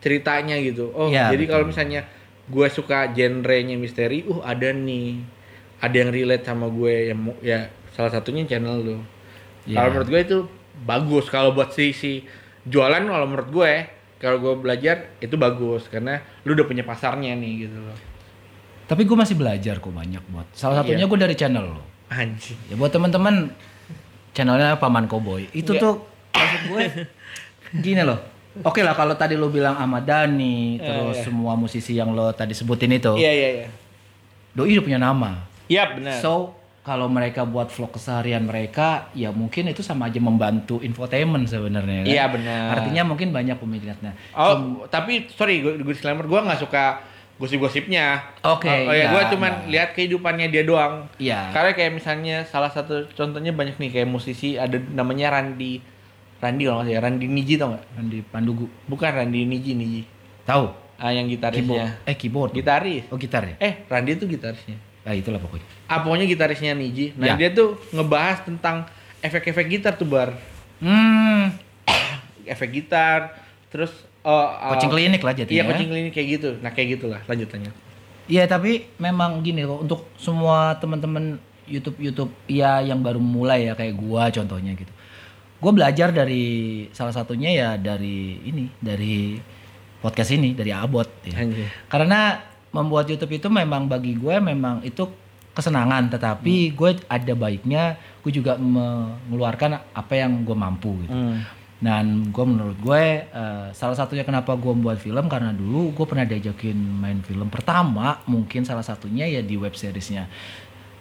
[0.04, 0.92] ceritanya gitu.
[0.92, 2.04] Oh Iya, jadi kalau misalnya
[2.44, 5.24] gue suka genrenya misteri uh ada nih.
[5.80, 8.96] Ada yang relate sama gue yang ya salah satunya channel lu
[9.64, 9.76] Iya.
[9.76, 10.38] kalau menurut gue itu
[10.82, 12.12] bagus kalau buat si si
[12.62, 13.72] jualan kalau menurut gue
[14.16, 17.98] kalau gue belajar itu bagus karena lu udah punya pasarnya nih gitu loh
[18.84, 20.44] Tapi gue masih belajar kok banyak buat.
[20.52, 21.08] Salah satunya Iya.
[21.08, 21.80] gue dari channel lo.
[22.06, 23.48] anjing Ya buat teman-teman
[24.30, 25.48] channelnya Paman Koboy.
[25.50, 25.80] Itu Iya.
[25.80, 25.94] tuh
[26.30, 26.80] maksud gue
[27.80, 28.20] gini loh.
[28.60, 31.24] Oke lah kalau tadi lo bilang Ahmad Dhani, terus iya.
[31.24, 33.68] semua musisi yang lo tadi sebutin itu, iya iya iya
[34.52, 35.42] doi udah punya nama.
[35.66, 40.84] iya benar So kalau mereka buat vlog keseharian mereka, ya mungkin itu sama aja membantu
[40.84, 42.04] infotainment sebenarnya.
[42.04, 42.12] kan?
[42.12, 42.64] Iya, benar.
[42.76, 44.12] Artinya mungkin banyak peminatnya.
[44.36, 47.00] Oh, tapi sorry, gue, disclaimer, gue nggak suka
[47.40, 48.36] gosip-gosipnya.
[48.44, 49.68] Oke, Oh, oh ya, iya, gue cuman iya.
[49.72, 51.08] lihat kehidupannya dia doang.
[51.16, 51.50] Iya.
[51.56, 55.80] Karena kayak misalnya salah satu contohnya banyak nih kayak musisi ada namanya Randy
[56.38, 57.84] Randi kalau nggak salah ya, Randi Niji tau nggak?
[58.12, 58.68] Di Pandugu.
[58.84, 60.02] Bukan Randi Niji Niji.
[60.44, 60.68] Tahu?
[61.00, 61.56] Ah yang Keyboard.
[61.56, 61.86] gitarisnya.
[62.04, 62.52] Eh keyboard.
[62.52, 63.02] Gitaris.
[63.08, 63.56] Oh gitar ya?
[63.58, 64.76] Eh, Randi itu gitarisnya.
[65.04, 65.66] Ah itulah pokoknya.
[65.84, 67.12] Ah, pokoknya gitarisnya Niji.
[67.20, 67.46] Nah, Ya.
[67.46, 68.88] dia tuh ngebahas tentang
[69.20, 70.32] efek-efek gitar tuh bar.
[70.80, 71.52] Hmm.
[72.48, 73.36] Efek gitar,
[73.68, 73.92] terus
[74.24, 75.60] oh, uh, Coaching klinik lah jadinya.
[75.60, 76.50] Iya, coaching klinik kayak gitu.
[76.60, 77.72] Nah, kayak gitulah lanjutannya.
[78.24, 81.36] Iya tapi memang gini kok untuk semua teman-teman
[81.68, 84.88] YouTube YouTube ya yang baru mulai ya kayak gua contohnya gitu.
[85.60, 86.44] Gua belajar dari
[86.96, 89.36] salah satunya ya dari ini dari
[90.00, 91.36] podcast ini dari Abot ya.
[91.36, 91.68] Anjir.
[91.88, 92.40] Karena
[92.74, 95.06] membuat YouTube itu memang bagi gue memang itu
[95.54, 101.14] kesenangan tetapi gue ada baiknya gue juga mengeluarkan apa yang gue mampu gitu.
[101.14, 101.38] Hmm.
[101.78, 106.24] Dan gue menurut gue eh, salah satunya kenapa gue membuat film karena dulu gue pernah
[106.24, 110.26] diajakin main film pertama mungkin salah satunya ya di web seriesnya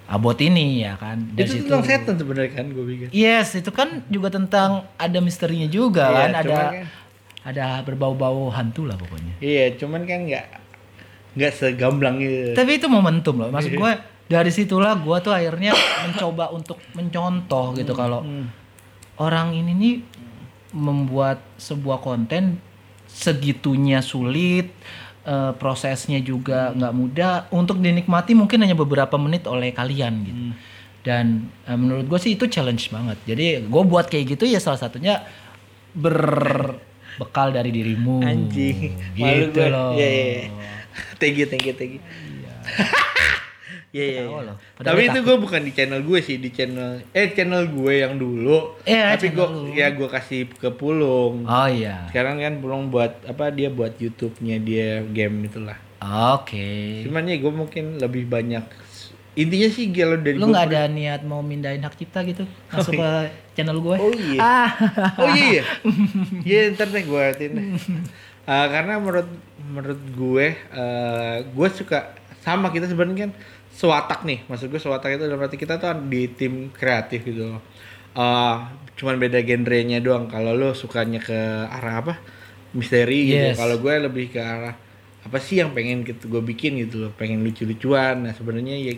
[0.03, 1.15] Abot ini ya kan.
[1.31, 3.07] Dari Itu situ- tentang setan sebenarnya kan gue pikir.
[3.15, 6.73] Yes, itu kan juga tentang ada misterinya juga Iya, kan, ada kan-
[7.43, 9.39] ada berbau-bau hantu lah pokoknya.
[9.39, 10.47] Iya, cuman kan nggak
[11.33, 12.53] nggak segamblang gitu.
[12.53, 13.47] Tapi itu momentum loh.
[13.47, 13.53] Iya.
[13.53, 13.91] Maksud gue
[14.25, 15.73] dari situlah gue tuh akhirnya
[16.05, 18.47] mencoba untuk mencontoh gitu kalau Hmm.
[19.15, 19.95] orang ini nih
[20.73, 22.57] membuat sebuah konten
[23.05, 24.73] segitunya sulit,
[25.23, 30.41] eh, prosesnya juga nggak mudah untuk dinikmati mungkin hanya beberapa menit oleh kalian gitu.
[30.43, 30.53] Hmm.
[31.03, 31.25] Dan
[31.63, 33.17] eh, menurut gue sih itu challenge banget.
[33.23, 35.21] Jadi gue buat kayak gitu ya salah satunya
[35.93, 38.21] berbekal dari dirimu.
[38.21, 38.97] Anjing.
[39.13, 39.67] Malu Gitu gue.
[39.69, 39.91] loh.
[39.93, 40.47] Iya, iya, iya.
[41.21, 42.01] Thank you, thank you, thank you.
[43.93, 44.21] Iya, iya.
[44.25, 44.53] Iya.
[44.77, 48.17] Padahal Tapi itu gue bukan di channel gue sih, di channel eh channel gue yang
[48.17, 48.77] dulu.
[48.85, 51.45] Iya, Tapi gue ya gue kasih ke Pulung.
[51.45, 52.09] Oh iya.
[52.09, 55.77] Sekarang kan Pulung buat apa dia buat YouTube-nya dia game itulah.
[56.33, 57.03] Oke.
[57.05, 58.65] Cuman ya gue mungkin lebih banyak
[59.33, 63.09] intinya sih kalau dari Lu nggak ada niat mau mindahin hak cipta gitu masuk ke
[63.57, 63.97] channel gue?
[63.97, 64.39] Oh iya.
[64.41, 64.69] Ah.
[65.17, 65.61] Oh iya.
[65.61, 65.63] iya.
[66.45, 67.53] Iya ntar deh gue artiin
[68.43, 69.29] Eh, karena menurut
[69.71, 72.11] menurut gue, eh gue suka
[72.43, 73.31] sama kita sebenarnya kan
[73.71, 74.43] sewatak nih.
[74.51, 77.55] Maksud gue sewatak itu berarti kita tuh di tim kreatif gitu.
[78.13, 78.55] Eh
[78.99, 80.27] cuman beda genrenya doang.
[80.27, 81.39] Kalau lo sukanya ke
[81.71, 82.13] arah apa?
[82.75, 83.47] Misteri gitu.
[83.53, 83.55] Yes.
[83.55, 84.75] Kalau gue lebih ke arah
[85.23, 88.91] apa sih yang pengen gitu gue bikin gitu loh pengen lucu-lucuan nah sebenarnya ya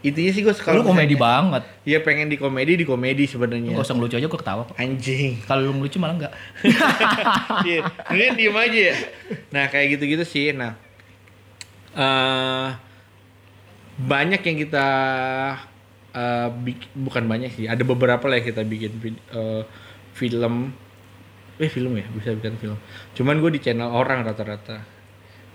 [0.00, 1.62] intinya sih gue Lu kalau komedi misalnya- banget.
[1.84, 3.70] Iya pengen di komedi di komedi Lu sebenarnya.
[3.72, 4.74] Gak usah ngelucu aja gue ketawa kok.
[4.74, 5.36] Anjing.
[5.42, 6.32] Kalau lu ngelucu malah enggak.
[8.08, 8.96] Iya, diem aja ya.
[9.50, 10.50] Nah kayak gitu-gitu sih.
[10.50, 10.80] Nah,
[11.92, 12.68] eh
[13.96, 14.86] banyak yang kita
[16.56, 17.66] bik- bukan banyak sih.
[17.66, 19.62] Ada beberapa lah yang kita bikin vid- eh,
[20.12, 20.72] film.
[21.56, 22.78] Eh film ya, bisa bikin film.
[23.12, 24.95] Cuman gue di channel orang rata-rata.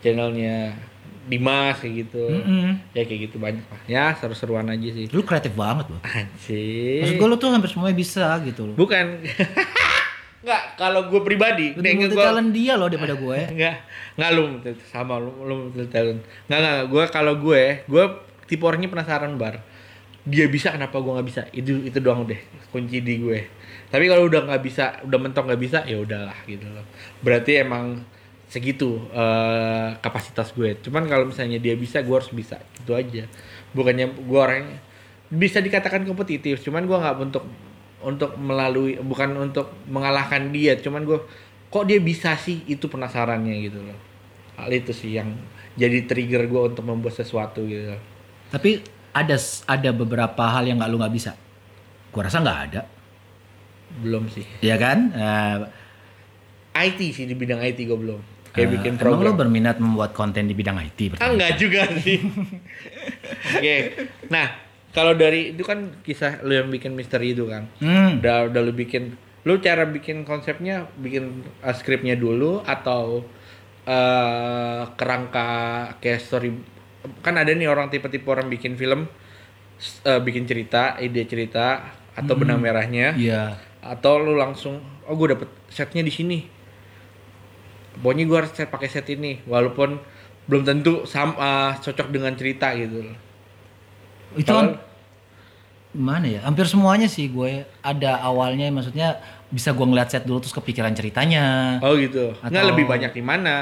[0.01, 0.75] Channelnya
[1.21, 2.25] Dimas kayak gitu.
[2.27, 2.81] Mm-mm.
[2.91, 3.79] Ya kayak gitu banyak lah.
[3.85, 5.05] Ya seru-seruan aja sih.
[5.09, 6.01] Lu kreatif banget loh.
[6.01, 7.01] Anjing.
[7.01, 8.75] Maksud gue lu tuh hampir semuanya bisa gitu loh.
[8.75, 9.21] Bukan.
[10.41, 13.39] Enggak, kalau gue pribadi, Lebih multi gua- talent dia loh daripada gue.
[13.45, 13.77] Enggak,
[14.17, 14.43] enggak lu
[14.89, 16.17] sama lu lu multi talent.
[16.49, 18.03] Enggak enggak, gue kalau gue, gue
[18.49, 19.61] tipe orangnya penasaran bar.
[20.25, 21.41] Dia bisa kenapa gue nggak bisa?
[21.53, 22.41] Itu itu doang deh
[22.73, 23.45] kunci di gue.
[23.93, 26.85] Tapi kalau udah nggak bisa, udah mentok nggak bisa, ya udahlah gitu loh.
[27.21, 28.01] Berarti emang
[28.51, 30.75] segitu eh, kapasitas gue.
[30.83, 32.59] Cuman kalau misalnya dia bisa, gue harus bisa.
[32.83, 33.23] Itu aja.
[33.71, 34.79] Bukannya gue orangnya
[35.31, 37.47] bisa dikatakan kompetitif, cuman gue nggak untuk
[38.03, 41.23] untuk melalui bukan untuk mengalahkan dia, cuman gue
[41.71, 43.95] kok dia bisa sih itu penasarannya gitu loh.
[44.59, 45.31] Hal itu sih yang
[45.79, 47.95] jadi trigger gue untuk membuat sesuatu gitu.
[48.51, 48.83] Tapi
[49.15, 49.39] ada
[49.71, 51.31] ada beberapa hal yang nggak lu nggak bisa.
[52.11, 52.81] Gua rasa nggak ada.
[54.03, 54.43] Belum sih.
[54.59, 55.15] Ya kan?
[55.15, 55.57] Eh,
[56.75, 58.19] IT sih di bidang IT gue belum.
[58.51, 59.35] Kayak eh, bikin Emang lu program.
[59.37, 61.15] berminat membuat konten di bidang IT?
[61.17, 62.19] Ah, enggak juga sih.
[63.55, 63.75] Oke.
[64.27, 64.47] Nah,
[64.91, 67.71] kalau dari itu kan kisah lu yang bikin misteri itu kan.
[67.79, 68.19] Hmm.
[68.19, 73.25] Udah udah lu bikin lu cara bikin konsepnya bikin uh, skripnya dulu atau
[73.81, 75.49] eh kerangka
[75.97, 76.53] kayak story
[77.19, 79.09] kan ada nih orang tipe-tipe orang bikin film
[80.05, 81.81] eh, bikin cerita, ide cerita
[82.13, 83.57] atau benang merahnya Iya.
[83.81, 86.45] atau lu langsung oh gue dapet setnya di sini
[87.93, 89.99] pokoknya gue harus pakai set ini walaupun
[90.43, 93.17] belum tentu sama cocok dengan cerita gitu loh
[94.33, 94.79] Itu kan
[95.91, 96.39] mana ya?
[96.41, 101.77] Hampir semuanya sih gue ada awalnya maksudnya bisa gue ngeliat set dulu terus kepikiran ceritanya.
[101.79, 103.55] oh gitu nggak Atau- lebih banyak di mana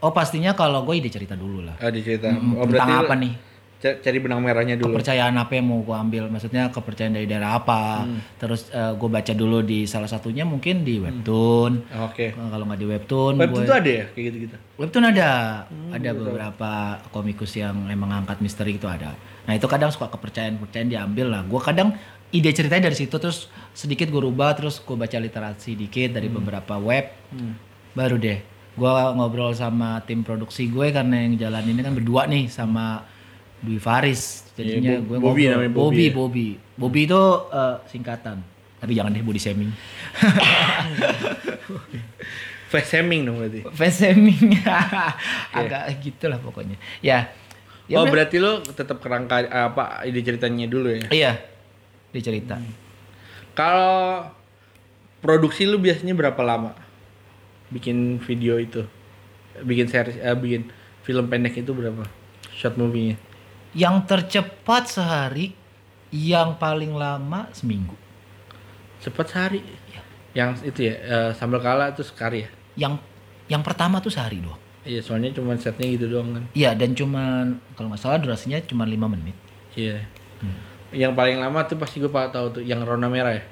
[0.00, 1.76] Oh pastinya kalau gue ide cerita dulu lah.
[1.76, 3.32] oh di cerita Mm, oh tentang berarti apa nih?
[3.80, 4.92] Ca- cari benang merahnya dulu.
[4.92, 6.24] kepercayaan apa yang mau gue ambil?
[6.26, 8.04] Maksudnya kepercayaan dari daerah apa?
[8.04, 8.20] Hmm.
[8.36, 11.72] terus gue baca dulu di salah satunya mungkin di webtoon.
[12.04, 12.30] Oke.
[12.30, 14.04] Eh, kalau nggak di webtoon Webtoon gue- tuh ada ya?
[14.06, 14.56] Kayak gitu-gitu.
[14.76, 15.30] webtoon ada.
[15.90, 16.70] Ada beberapa
[17.08, 19.16] komikus yang emang angkat misteri itu ada.
[19.42, 21.42] Nah itu kadang suka kepercayaan kepercayaan diambil lah.
[21.42, 21.96] Gue kadang
[22.30, 26.76] ide ceritanya dari situ terus sedikit gue rubah terus gue baca literasi dikit dari beberapa
[26.76, 27.10] web.
[27.90, 28.38] Baru deh
[28.70, 33.02] gue ngobrol sama tim produksi gue karena yang jalan ini kan berdua nih sama
[33.60, 34.48] Dwi Faris.
[34.52, 35.52] Jadinya Iya, Bo- gue Bobby ngobrol.
[35.54, 36.12] namanya, Bobby Bobby ya?
[36.12, 36.46] Bobby.
[36.76, 38.36] Bobby itu eh, singkatan.
[38.76, 39.70] Tapi jangan deh body shaming.
[42.70, 43.60] Face shaming dong berarti.
[43.68, 44.54] face shaming.
[45.58, 46.78] Agak gitu lah pokoknya.
[47.00, 47.34] Ya.
[47.84, 51.02] Ya oh berarti lo tetap kerangka apa ide ceritanya dulu ya.
[51.10, 51.32] iya.
[52.10, 52.62] Dia cerita.
[53.52, 54.30] Kalau
[55.18, 56.78] produksi lu biasanya berapa lama?
[57.68, 58.86] Bikin video itu?
[59.58, 60.70] Bikin series eh, bikin
[61.02, 62.06] film pendek itu berapa?
[62.54, 63.18] Short movie-nya.
[63.72, 65.54] Yang tercepat sehari
[66.10, 67.94] yang paling lama seminggu
[68.98, 69.60] Cepat sehari.
[69.62, 70.00] Iya.
[70.32, 72.50] Yang itu ya, eh, sambal kala itu sekali ya.
[72.76, 72.94] yang
[73.46, 76.44] yang pertama tuh sehari doang Iya, soalnya cuma setnya gitu doang kan.
[76.52, 79.34] iya dan cuman kalau nggak salah durasinya cuma lima menit
[79.72, 80.02] Iya.
[80.90, 83.44] Yang paling lama tuh pasti gue tahu tuh yang Rona Merah ya.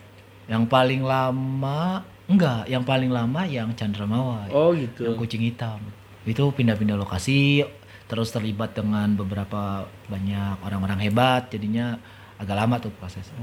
[0.48, 5.12] yang paling lama enggak yang paling lama yang Chandra Mawar Oh yang gitu.
[5.14, 5.76] kucing hitam
[6.24, 7.64] itu pindah-pindah lokasi
[8.08, 12.00] terus terlibat dengan beberapa banyak orang-orang hebat jadinya
[12.36, 13.36] agak lama tuh prosesnya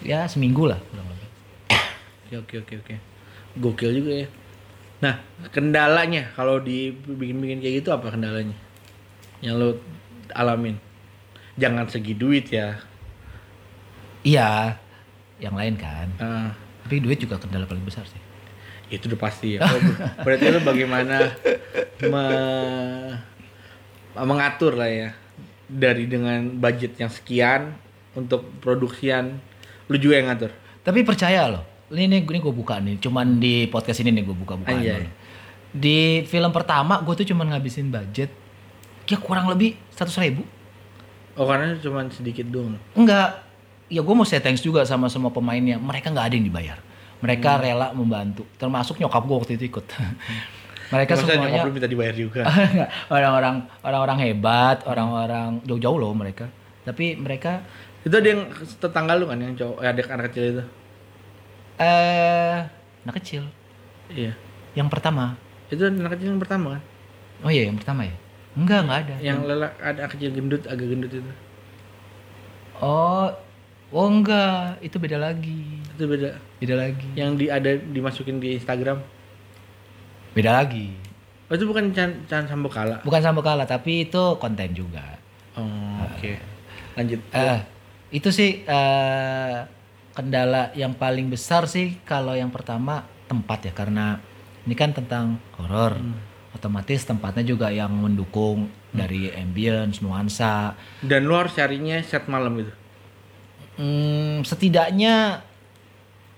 [0.00, 1.22] ya seminggu lah kurang lebih
[2.24, 2.94] Oke oke oke oke.
[3.54, 4.28] Gokil juga ya.
[4.98, 5.14] Nah,
[5.48, 8.56] kendalanya kalau dibikin-bikin kayak gitu apa kendalanya?
[9.38, 9.68] Yang lo
[10.34, 10.74] alamin.
[11.54, 12.74] Jangan segi duit ya.
[14.24, 14.80] iya
[15.36, 16.48] yang lain kan Ah,
[16.82, 18.18] tapi duit juga kendala paling besar sih
[18.88, 19.60] itu udah pasti ya.
[19.62, 21.16] Oh, ber- berarti lo bagaimana
[22.12, 23.14] me-
[24.16, 25.10] mengatur lah ya
[25.66, 27.74] dari dengan budget yang sekian
[28.14, 29.42] untuk produksian
[29.90, 30.54] lu juga yang ngatur.
[30.80, 34.70] Tapi percaya loh, ini nih gue buka nih, cuman di podcast ini nih gue buka-buka.
[34.70, 35.02] Anjay.
[35.02, 35.10] dulu.
[35.74, 38.30] Di film pertama gue tuh cuman ngabisin budget
[39.04, 40.46] ya kurang lebih 100 ribu.
[41.34, 42.78] Oh karena cuma sedikit doang.
[42.94, 43.42] Enggak,
[43.90, 45.76] ya gue mau say thanks juga sama semua pemainnya.
[45.76, 46.78] Mereka nggak ada yang dibayar.
[47.18, 47.60] Mereka Hmm.
[47.60, 49.84] rela membantu, termasuk nyokap gue waktu itu ikut.
[50.94, 52.42] Mereka Masa nyokap semuanya lu minta dibayar juga.
[53.14, 56.46] Orang-orang orang-orang hebat, orang-orang jauh-jauh loh mereka.
[56.86, 57.66] Tapi mereka
[58.04, 60.62] itu ada yang tetangga lu kan yang cowok, eh, adik anak kecil itu.
[61.80, 62.58] eh
[63.02, 63.42] anak kecil.
[64.12, 64.32] Iya.
[64.78, 65.34] Yang pertama.
[65.72, 66.82] Itu anak kecil yang pertama kan?
[67.42, 68.14] Oh iya, yang pertama ya?
[68.54, 69.14] Enggak, enggak ada.
[69.18, 71.32] Yang lelak ada anak kecil gendut, agak gendut itu.
[72.78, 73.32] Oh,
[73.90, 75.82] oh enggak, itu beda lagi.
[75.96, 76.38] Itu beda.
[76.62, 77.08] Beda lagi.
[77.16, 79.00] Yang di ada dimasukin di Instagram.
[80.34, 80.90] Beda lagi.
[81.46, 83.00] Oh itu bukan Chan, Chan Sambokala.
[83.06, 85.16] Bukan Sambokala, tapi itu konten juga.
[85.54, 86.34] Oh, oke.
[86.98, 87.20] Lanjut.
[87.30, 87.58] Eh,
[88.10, 89.58] itu sih eh
[90.14, 94.22] kendala yang paling besar sih kalau yang pertama tempat ya karena
[94.66, 95.98] ini kan tentang horor.
[96.54, 100.78] Otomatis tempatnya juga yang mendukung dari ambience, nuansa.
[101.02, 102.72] Dan lu harus carinya set malam gitu.
[103.74, 105.42] Hmm, setidaknya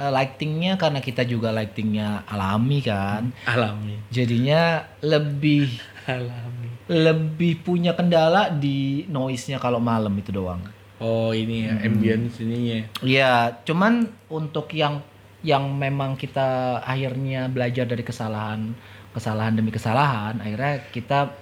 [0.00, 3.32] eh, lightingnya karena kita juga lightingnya alami kan.
[3.48, 3.98] Alami.
[4.12, 5.68] jadinya lebih
[6.06, 6.68] Alami.
[6.86, 10.62] lebih punya kendala di noise-nya kalau malam itu doang.
[10.96, 12.88] Oh ini ya, ambience ininya.
[13.04, 15.04] Iya, cuman untuk yang
[15.44, 18.72] yang memang kita akhirnya belajar dari kesalahan
[19.16, 21.32] kesalahan demi kesalahan, akhirnya kita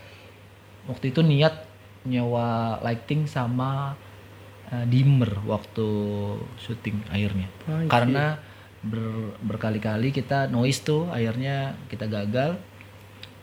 [0.86, 1.66] waktu itu niat
[2.06, 3.98] nyewa lighting sama
[4.74, 5.87] eh, dimmer waktu
[6.58, 7.46] syuting akhirnya.
[7.70, 7.87] Anjir.
[7.87, 8.24] Karena
[8.82, 12.58] ber- berkali-kali kita noise tuh akhirnya kita gagal.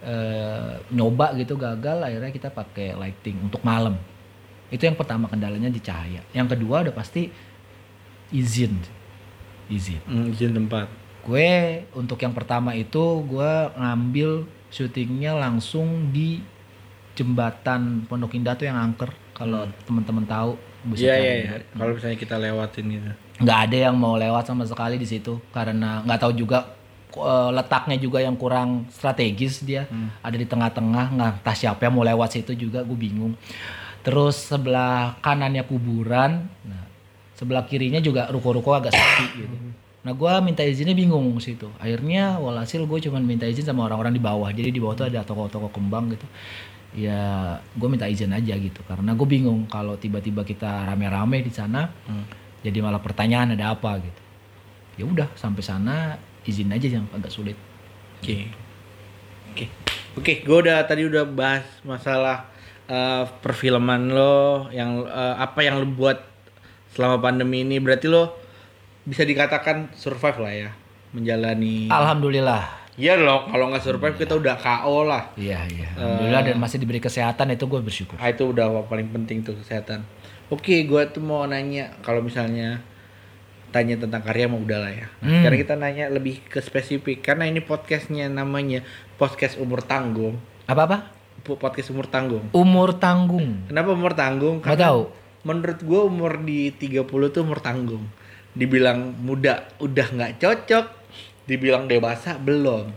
[0.02, 3.96] Eh, nyoba gitu gagal akhirnya kita pakai lighting untuk malam.
[4.74, 6.26] Itu yang pertama kendalanya di cahaya.
[6.34, 7.30] Yang kedua udah pasti
[8.34, 8.82] izin.
[9.70, 10.02] Izin.
[10.10, 10.90] Hmm, izin tempat.
[11.22, 16.42] gue untuk yang pertama itu gue ngambil syutingnya langsung di
[17.14, 19.14] jembatan Pondok Indah tuh yang angker.
[19.38, 20.58] Kalau teman-teman tahu
[20.90, 21.52] Iya iya iya.
[21.78, 23.12] Kalau misalnya kita lewatin gitu.
[23.42, 26.78] nggak ada yang mau lewat sama sekali di situ karena nggak tahu juga
[27.14, 29.86] eh, letaknya juga yang kurang strategis dia.
[30.26, 33.34] Ada di tengah-tengah nggak entah siapa yang mau lewat situ juga gue bingung.
[34.02, 36.86] Terus sebelah kanannya kuburan nah
[37.38, 39.56] sebelah kirinya juga ruko-ruko agak sepi gitu.
[40.02, 41.70] Nah gue minta izinnya bingung situ.
[41.78, 44.50] Akhirnya walhasil gue cuma minta izin sama orang-orang di bawah.
[44.54, 46.26] Jadi di bawah tuh ada toko-toko kembang gitu
[46.92, 51.88] ya gue minta izin aja gitu karena gue bingung kalau tiba-tiba kita rame-rame di sana
[52.62, 54.22] jadi malah pertanyaan ada apa gitu
[55.00, 57.56] ya udah sampai sana izin aja yang agak sulit
[58.22, 58.38] Oke.
[59.50, 59.66] Oke.
[60.14, 62.46] Oke, gue udah tadi udah bahas masalah
[62.86, 66.22] eh, perfilman lo yang eh, apa yang lo buat
[66.94, 68.38] selama pandemi ini berarti lo
[69.02, 70.70] bisa dikatakan survive lah ya
[71.18, 72.81] menjalani Alhamdulillah.
[73.02, 75.90] Iya loh kalau nggak survive kita udah KO lah Iya, iya.
[75.92, 78.14] Alhamdulillah dan masih diberi kesehatan itu gue bersyukur.
[78.16, 80.06] ah, itu udah paling penting tuh kesehatan
[80.48, 82.86] oke gue tuh mau nanya kalau misalnya
[83.70, 85.42] tanya tentang karya mau udah lah ya Hmm.
[85.42, 88.86] sekarang kita nanya lebih ke spesifik karena ini podcastnya namanya
[89.16, 91.10] podcast umur tanggung Apa-apa?
[91.42, 93.66] Po- podcast umur tanggung Umur tanggung.
[93.66, 95.02] kenapa umur tanggung Nggak tahu.
[95.42, 98.06] menurut gue umur di 30 tuh umur tanggung
[98.52, 100.86] dibilang muda udah nggak cocok
[101.52, 102.88] dibilang dewasa belum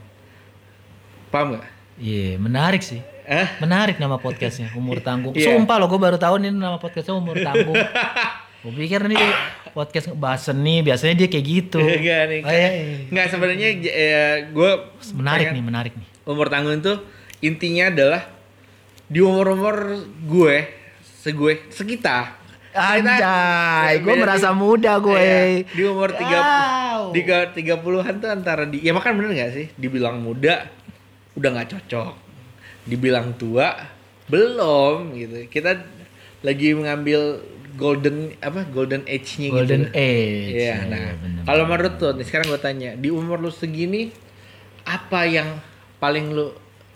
[1.28, 2.98] paham nggak Iya, menarik sih.
[3.24, 5.30] eh Menarik nama podcastnya, Umur Tanggung.
[5.30, 5.54] Iya.
[5.54, 7.70] Sumpah loh, gue baru tahu nih nama podcastnya Umur Tanggung.
[8.66, 9.22] gue pikir nih
[9.70, 11.78] podcast bahas seni, biasanya dia kayak gitu.
[11.78, 12.40] Enggak nih.
[12.42, 12.96] Oh, iya, iya.
[13.10, 13.68] Nggak sebenarnya
[14.50, 14.70] gue
[15.14, 16.08] Menarik nih, menarik nih.
[16.26, 16.98] Umur tanggung tuh
[17.38, 18.22] intinya adalah
[19.06, 19.94] di umur-umur
[20.26, 20.56] gue,
[21.22, 22.42] segue, sekita.
[22.74, 25.14] Anjay, gue merasa muda gue.
[25.14, 26.38] Iya, di umur tiga
[26.94, 27.10] Wow.
[27.10, 30.66] tiga tiga puluhan tuh antara di ya makan bener nggak sih dibilang muda
[31.32, 32.14] udah nggak cocok
[32.84, 33.74] dibilang tua
[34.26, 35.84] belum gitu kita
[36.40, 37.42] lagi mengambil
[37.74, 40.54] golden apa golden age-nya Golden gitu Age.
[40.56, 41.42] Iya, nah bener.
[41.44, 44.14] kalau menurut tuh nih sekarang gue tanya di umur lu segini
[44.82, 45.58] apa yang
[45.98, 46.54] paling lu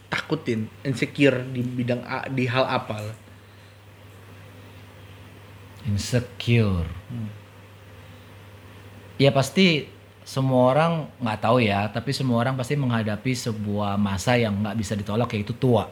[0.08, 3.12] takutin insecure di bidang A- di hal apa lo?
[5.88, 6.84] Insecure.
[9.16, 9.88] Ya pasti
[10.28, 14.92] semua orang nggak tahu ya, tapi semua orang pasti menghadapi sebuah masa yang nggak bisa
[14.92, 15.88] ditolak yaitu tua.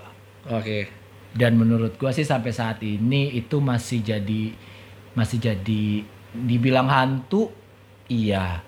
[0.52, 0.92] Oke.
[1.32, 4.52] Dan menurut gua sih sampai saat ini itu masih jadi
[5.16, 6.04] masih jadi
[6.36, 7.48] dibilang hantu,
[8.12, 8.60] iya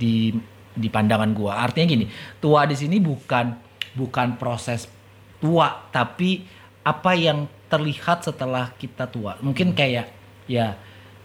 [0.00, 0.32] di
[0.72, 1.60] di pandangan gua.
[1.60, 2.08] Artinya gini,
[2.40, 3.52] tua di sini bukan
[3.94, 4.88] bukan proses
[5.36, 6.44] tua, tapi
[6.80, 9.36] apa yang terlihat setelah kita tua.
[9.44, 10.19] Mungkin kayak
[10.50, 10.74] ya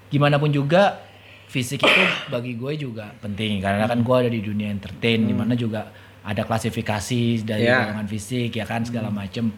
[0.05, 1.01] gimana pun juga
[1.45, 3.57] fisik itu bagi gue juga penting.
[3.57, 5.89] Karena kan gue ada di dunia entertain di mana juga
[6.21, 9.49] ada klasifikasi dari golongan fisik ya kan segala macem.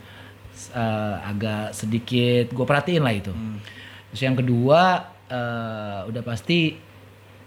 [0.51, 3.32] S- eh, agak sedikit gue perhatiin lah itu.
[4.10, 4.82] Terus yang kedua
[5.27, 6.80] eh, udah pasti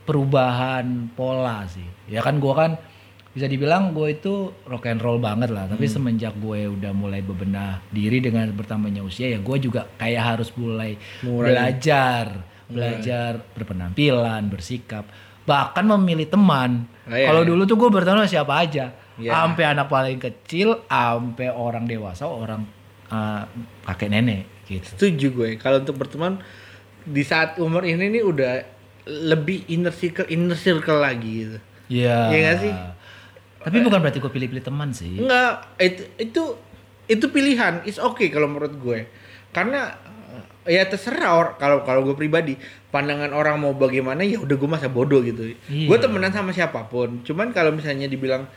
[0.05, 1.87] perubahan pola sih.
[2.09, 2.75] Ya kan gue kan
[3.31, 7.79] bisa dibilang gue itu rock and roll banget lah tapi semenjak gue udah mulai bebenah
[7.89, 11.47] diri dengan bertambahnya usia ya gue juga kayak harus mulai Mulai.
[11.47, 12.25] belajar
[12.67, 15.07] belajar berpenampilan bersikap
[15.47, 17.51] bahkan memilih teman Oh, iya, kalau iya.
[17.51, 18.87] dulu tuh gue berteman sama siapa aja
[19.19, 19.37] Iya.
[19.37, 22.65] sampai anak paling kecil sampai orang dewasa orang
[23.11, 23.43] eh,
[23.85, 25.49] kakek nenek gitu Setuju gue.
[25.59, 26.39] Kalau untuk berteman
[27.03, 28.53] di saat umur ini nih udah
[29.11, 31.59] lebih inner circle inner circle lagi gitu.
[31.91, 32.17] Iya.
[32.31, 32.73] Iya nggak sih?
[33.61, 35.21] Tapi bukan berarti gue pilih-pilih teman sih.
[35.21, 36.43] Enggak, itu itu
[37.11, 37.85] itu pilihan.
[37.85, 39.05] It's okay kalau menurut gue.
[39.53, 39.95] Karena
[40.65, 42.57] eh, ya terserah kalau kalau gue pribadi
[42.89, 45.53] pandangan orang mau bagaimana ya udah gue masa bodoh gitu.
[45.69, 45.87] Iya.
[45.93, 47.21] Gue temenan sama siapa pun.
[47.21, 48.49] Cuman kalau misalnya dibilang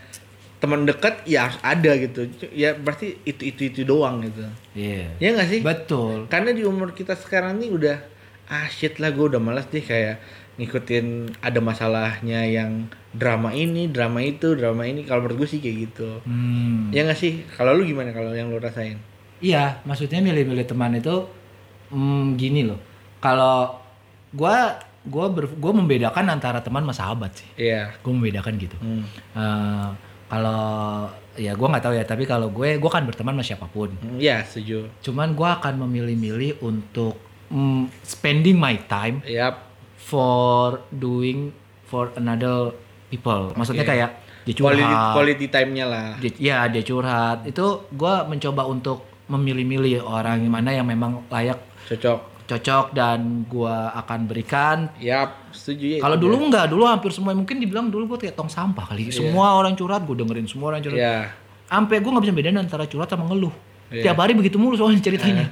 [0.64, 2.32] teman dekat ya harus ada gitu.
[2.56, 4.48] Ya berarti itu itu itu doang gitu.
[4.72, 5.20] Iya.
[5.20, 5.60] Ya nggak sih?
[5.60, 6.32] Betul.
[6.32, 7.98] Karena di umur kita sekarang nih udah
[8.48, 10.20] ah shit lah gue udah malas deh kayak
[10.54, 15.02] ngikutin ada masalahnya yang drama ini, drama itu, drama ini.
[15.06, 16.10] Kalau menurut gue sih kayak gitu.
[16.26, 16.94] Hmm.
[16.94, 17.42] Ya nggak sih?
[17.58, 19.02] Kalau lu gimana kalau yang lu rasain?
[19.44, 21.26] Iya, maksudnya milih-milih teman itu
[21.92, 22.80] hmm, gini loh.
[23.20, 23.82] Kalau
[24.32, 27.50] gua gua ber, gua membedakan antara teman sama sahabat sih.
[27.60, 27.92] Iya.
[28.00, 28.78] Gue membedakan gitu.
[28.80, 29.04] Hmm.
[29.36, 29.88] Eh,
[30.32, 30.64] kalau
[31.36, 33.92] ya gua nggak tahu ya, tapi kalau gue gua kan berteman sama siapa pun.
[34.00, 34.88] Hmm, Iya, setuju.
[35.04, 37.20] Cuman gua akan memilih-milih untuk
[37.52, 39.73] mm, spending my time Yap.
[40.14, 41.50] For doing
[41.90, 42.70] for another
[43.10, 43.50] people.
[43.58, 44.10] Maksudnya kayak
[44.46, 44.78] dia curhat.
[44.78, 46.08] Quality, quality time-nya lah.
[46.22, 47.50] Dia- ya dia curhat.
[47.50, 51.58] Itu gua mencoba untuk memilih-milih orang yang mana yang memang layak
[51.90, 52.46] Cocok.
[52.46, 54.92] cocok dan gua akan berikan.
[55.02, 56.00] Yap, setuju ya.
[56.04, 56.44] Kalau dulu dia.
[56.46, 59.10] enggak, dulu hampir semua mungkin dibilang dulu gua kayak tong sampah kali.
[59.10, 61.02] Semua orang curhat, gue dengerin semua orang curhat.
[61.02, 61.18] Iya.
[61.66, 63.73] Sampai gua nggak bisa bedain antara curhat sama ngeluh.
[63.94, 64.10] Iya.
[64.10, 65.46] Tiap hari begitu mulu soalnya ceritanya.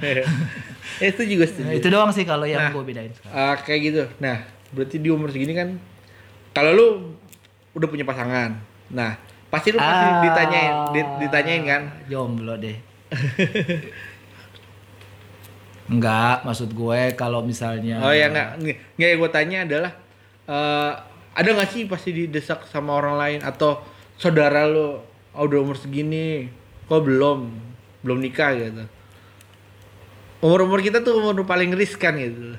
[1.02, 1.64] eh, itu juga setuju.
[1.64, 2.70] Nah, itu doang sih kalau yang Nah.
[2.74, 3.12] gue bedain.
[3.24, 4.02] Ah, kayak gitu.
[4.18, 4.42] Nah,
[4.74, 5.78] berarti di umur segini kan
[6.50, 6.86] kalau lu
[7.72, 8.58] udah punya pasangan.
[8.90, 9.14] Nah,
[9.46, 10.20] pasti lu pasti Ah.
[10.20, 11.82] ditanyain di- ditanyain kan?
[12.06, 12.74] Jomblo deh.
[15.84, 19.92] Enggak, maksud gue kalau misalnya Oh ya enggak enggak yang gue tanya adalah
[20.42, 20.92] eh
[21.32, 23.80] ada nggak sih pasti didesak sama orang lain atau
[24.16, 25.00] saudara lu
[25.32, 26.48] oh, udah umur segini
[26.84, 27.71] kok belum
[28.02, 28.84] belum nikah gitu.
[30.42, 32.58] Umur-umur kita tuh umur paling riskan gitu.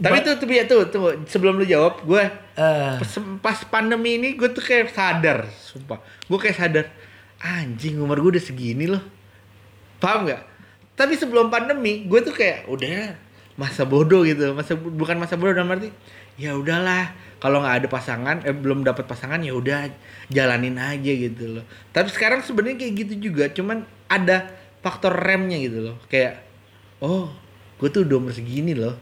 [0.00, 2.24] Tapi tuh tuh ya tuh tuh sebelum lu jawab gue
[2.56, 3.12] pas,
[3.44, 6.00] pas pandemi ini gue tuh kayak sadar, sumpah.
[6.26, 6.86] Gue kayak sadar,
[7.38, 9.04] anjing umur gue udah segini loh.
[10.00, 10.56] Paham nggak?
[10.96, 13.14] tapi sebelum pandemi gue tuh kayak udah
[13.60, 15.92] masa bodoh gitu masa bukan masa bodoh dalam arti
[16.40, 19.92] ya udahlah kalau nggak ada pasangan eh belum dapat pasangan ya udah
[20.32, 25.82] jalanin aja gitu loh tapi sekarang sebenarnya kayak gitu juga cuman ada faktor remnya gitu
[25.82, 26.42] loh kayak
[26.98, 27.26] oh
[27.76, 28.94] gue tuh udah umur segini loh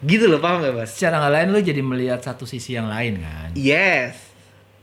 [0.00, 3.16] gitu loh paham gak mas Secara nggak lain lu jadi melihat satu sisi yang lain
[3.18, 3.50] kan.
[3.52, 4.32] yes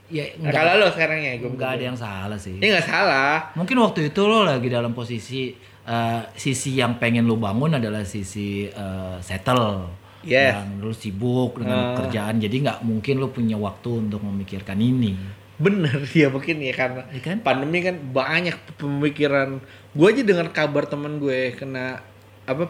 [0.04, 2.54] Ya nah, kalau lo sekarang ya gue nggak ada yang salah sih.
[2.54, 5.48] ini nggak salah Mungkin waktu itu lo lagi dalam posisi
[5.82, 9.88] eh, sisi yang pengen lo bangun adalah sisi eh, settle.
[10.20, 10.56] Yes.
[10.56, 11.96] Yang lu sibuk dengan Ah.
[11.98, 15.12] kerjaan, jadi nggak mungkin lo punya waktu untuk memikirkan ini.
[15.56, 17.36] Bener ya mungkin ya karena Iya kan?
[17.40, 22.02] pandemi kan banyak pemikiran gue aja dengar kabar temen gue kena
[22.42, 22.68] apa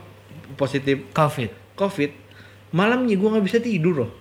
[0.55, 1.51] positif Covid.
[1.74, 2.12] covid
[2.70, 4.12] malamnya gue nggak bisa tidur loh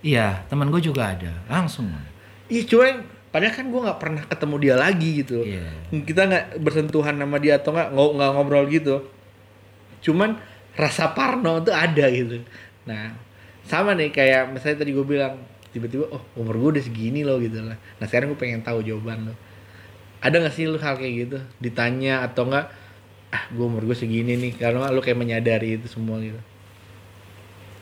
[0.00, 1.32] Iya, teman gue juga ada.
[1.48, 1.88] Langsung.
[2.44, 5.40] iya cuman padahal kan gue nggak pernah ketemu dia lagi gitu.
[5.40, 5.64] Iya.
[5.98, 9.00] kita nggak bersentuhan sama dia atau nggak nggak ngobrol gitu
[10.00, 10.36] cuman
[10.74, 12.44] rasa parno tuh ada gitu
[12.84, 13.16] nah
[13.64, 15.40] sama nih kayak misalnya tadi gue bilang
[15.74, 17.74] tiba-tiba oh umur gue udah segini loh gitu lah.
[17.98, 19.34] Nah sekarang gue pengen tahu jawaban lo.
[20.22, 21.38] Ada nggak sih lu hal kayak gitu?
[21.58, 22.70] Ditanya atau enggak
[23.34, 26.38] ah gue umur gue segini nih karena lu kayak menyadari itu semua gitu.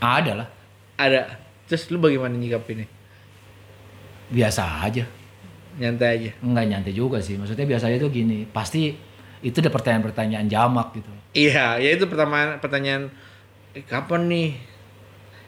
[0.01, 0.49] Ada lah.
[0.97, 1.37] ada.
[1.69, 2.89] Terus lu bagaimana nyikapinnya
[4.33, 5.05] Biasa aja.
[5.77, 6.31] nyantai aja?
[6.41, 7.37] Enggak nyantai juga sih.
[7.37, 8.93] Maksudnya biasanya tuh gini, pasti
[9.43, 11.11] itu ada pertanyaan-pertanyaan jamak gitu.
[11.35, 13.11] iya ya itu pertama pertanyaan
[13.75, 14.49] eh, kapan nih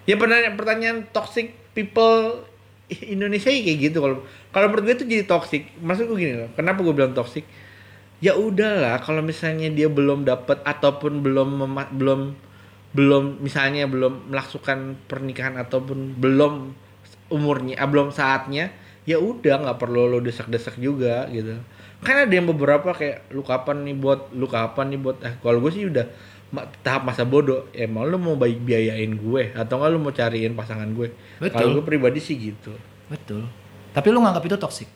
[0.05, 2.45] ya pertanyaan pertanyaan toxic people
[2.89, 3.99] Indonesia ya kayak gitu.
[4.01, 4.17] Kalau
[4.53, 5.63] kalau menurut gue itu jadi toxic.
[5.81, 7.45] Maksud gue gini loh kenapa gue bilang toxic?
[8.23, 11.61] Ya udahlah kalau misalnya dia belum dapat ataupun belum
[11.99, 12.21] belum
[12.95, 16.73] belum misalnya belum melakukan pernikahan ataupun belum
[17.35, 18.71] umurnya ah, belum saatnya
[19.05, 21.59] ya udah nggak perlu lo desak-desak juga gitu.
[22.05, 25.59] Kan ada yang beberapa kayak lu kapan nih buat lu kapan nih buat eh kalau
[25.61, 26.07] gue sih udah
[26.81, 30.87] tahap masa bodoh emang lu mau baik biayain gue atau enggak lu mau cariin pasangan
[30.89, 31.51] gue Betul.
[31.51, 32.75] kalau gue pribadi sih gitu
[33.05, 33.45] Betul.
[33.91, 34.89] Tapi lu nganggap itu toksik.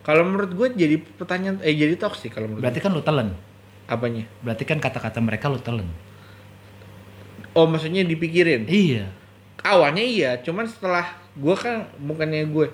[0.00, 2.86] kalau menurut gue jadi pertanyaan eh jadi toksik kalau menurut Berarti gue.
[2.86, 3.28] kan lu telen.
[3.86, 5.86] apanya Berarti kan kata-kata mereka lu telen.
[7.52, 9.08] oh maksudnya dipikirin Iya.
[9.62, 12.66] awalnya iya cuman setelah gue kan bukannya gue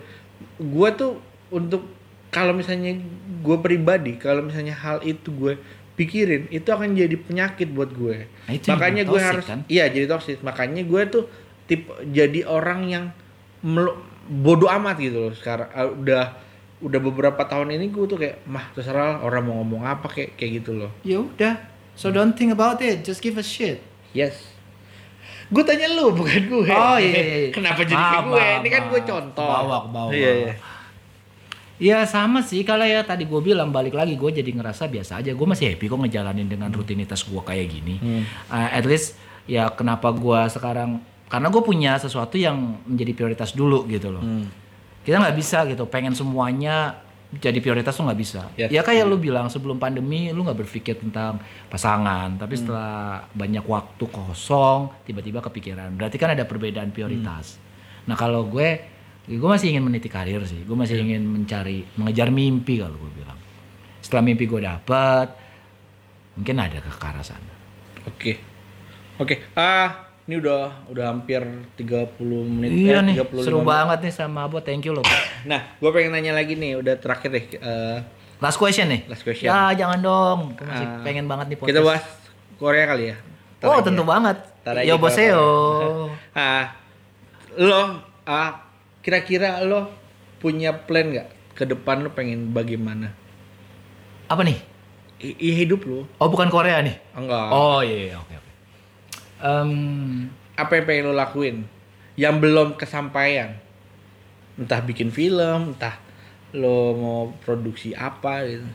[0.59, 1.19] gue tuh
[1.49, 1.85] untuk
[2.29, 2.97] kalau misalnya
[3.39, 5.55] gue pribadi kalau misalnya hal itu gue
[5.95, 9.59] pikirin itu akan jadi penyakit buat gue Nah, itu makanya gue toxic, harus kan?
[9.67, 11.25] iya jadi toxic makanya gue tuh
[11.65, 13.05] tipe jadi orang yang
[13.61, 16.25] melu- bodoh amat gitu loh sekarang Ah, udah
[16.81, 20.53] udah beberapa tahun ini gue tuh kayak mah terserah orang mau ngomong apa kayak kayak
[20.59, 21.55] gitu loh Ya udah.
[21.93, 23.03] So don't think about it.
[23.03, 23.85] Just give a shit.
[24.11, 24.49] yes
[25.47, 27.37] gue tanya lu bukan gue Oh iya iya.
[27.39, 27.51] iya.
[27.51, 30.09] kenapa jadi Maaf, ke gue maaf, ini kan gue contoh Bawa bawah.
[30.11, 30.55] iya iya
[31.83, 35.35] Ya sama sih kalau ya tadi gue bilang balik lagi gue jadi ngerasa biasa aja
[35.35, 37.99] gue masih happy kok ngejalanin dengan rutinitas gue kayak gini.
[37.99, 38.23] Hmm.
[38.47, 39.19] Uh, at least
[39.51, 44.23] ya kenapa gue sekarang karena gue punya sesuatu yang menjadi prioritas dulu gitu loh.
[44.23, 44.47] Hmm.
[45.03, 47.03] Kita nggak bisa gitu pengen semuanya
[47.33, 48.47] jadi prioritas tuh nggak bisa.
[48.55, 52.63] Ya, Ya, kayak lu bilang sebelum pandemi lu nggak berpikir tentang pasangan, tapi Hmm.
[52.63, 55.99] setelah banyak waktu kosong tiba-tiba kepikiran.
[55.99, 57.59] Berarti kan ada perbedaan prioritas.
[57.59, 58.13] Hmm.
[58.13, 58.92] Nah kalau gue
[59.25, 60.61] gue masih ingin meniti karir sih.
[60.61, 61.05] Gue masih Iya.
[61.05, 63.39] ingin mencari mengejar mimpi kalau gue bilang.
[63.99, 65.29] Setelah mimpi gue dapet
[66.33, 67.53] mungkin ada ke arah sana.
[68.05, 68.41] Oke.
[69.17, 69.47] Oke.
[69.53, 71.39] Ah, ini udah udah hampir
[71.77, 73.69] 30 menit Iya eh, nih, 35 seru menit.
[73.69, 74.59] banget nih sama Abo.
[74.59, 75.05] Thank you loh.
[75.45, 77.45] Nah, gue pengen nanya lagi nih, udah terakhir deh.
[77.53, 77.99] eh,
[78.39, 79.07] Last question nih.
[79.07, 79.47] Last question.
[79.47, 80.39] Ya jangan dong.
[80.53, 81.71] Gue masih Ah, pengen banget nih podcast.
[81.71, 82.05] kita bahas
[82.57, 83.17] Korea kali ya.
[83.57, 83.85] Ntar Oh aja.
[83.85, 84.37] tentu banget.
[84.83, 85.47] Yo boseo.
[86.35, 86.75] Ah,
[87.55, 88.51] lo ah
[89.03, 89.91] kira-kira lo
[90.39, 91.29] punya plan nggak
[91.59, 93.13] ke depan lo pengen bagaimana?
[94.31, 94.59] Apa nih?
[95.23, 96.07] I, hidup lo?
[96.19, 96.99] Oh bukan Korea nih.
[97.15, 97.49] Enggak.
[97.55, 98.53] Oh iya iya oke oke.
[99.43, 99.73] Em,
[100.59, 101.57] Apa yang pengen lo lakuin?
[102.19, 103.59] Yang belum kesampaian.
[104.59, 105.99] Entah bikin film, entah
[106.53, 108.69] lo mau produksi apa gitu.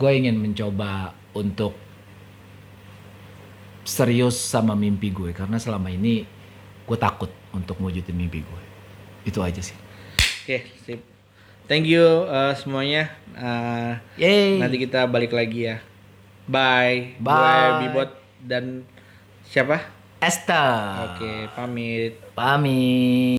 [0.00, 1.76] gue ingin mencoba untuk
[3.90, 6.22] serius sama mimpi gue karena selama ini
[6.86, 8.62] gue takut untuk mewujudin mimpi gue.
[9.26, 9.74] Itu aja sih.
[10.46, 11.02] Oke, sip.
[11.66, 13.10] Thank you eh, semuanya.
[14.14, 14.62] Yeay.
[14.62, 15.82] nanti kita balik lagi ya.
[16.46, 17.18] Bye.
[17.18, 17.34] Bye.
[17.34, 18.10] Gue Bibot
[18.42, 18.86] dan
[19.46, 19.82] siapa?
[20.22, 21.14] Esther.
[21.14, 22.12] Oke, pamit.
[22.34, 23.24] Pamit.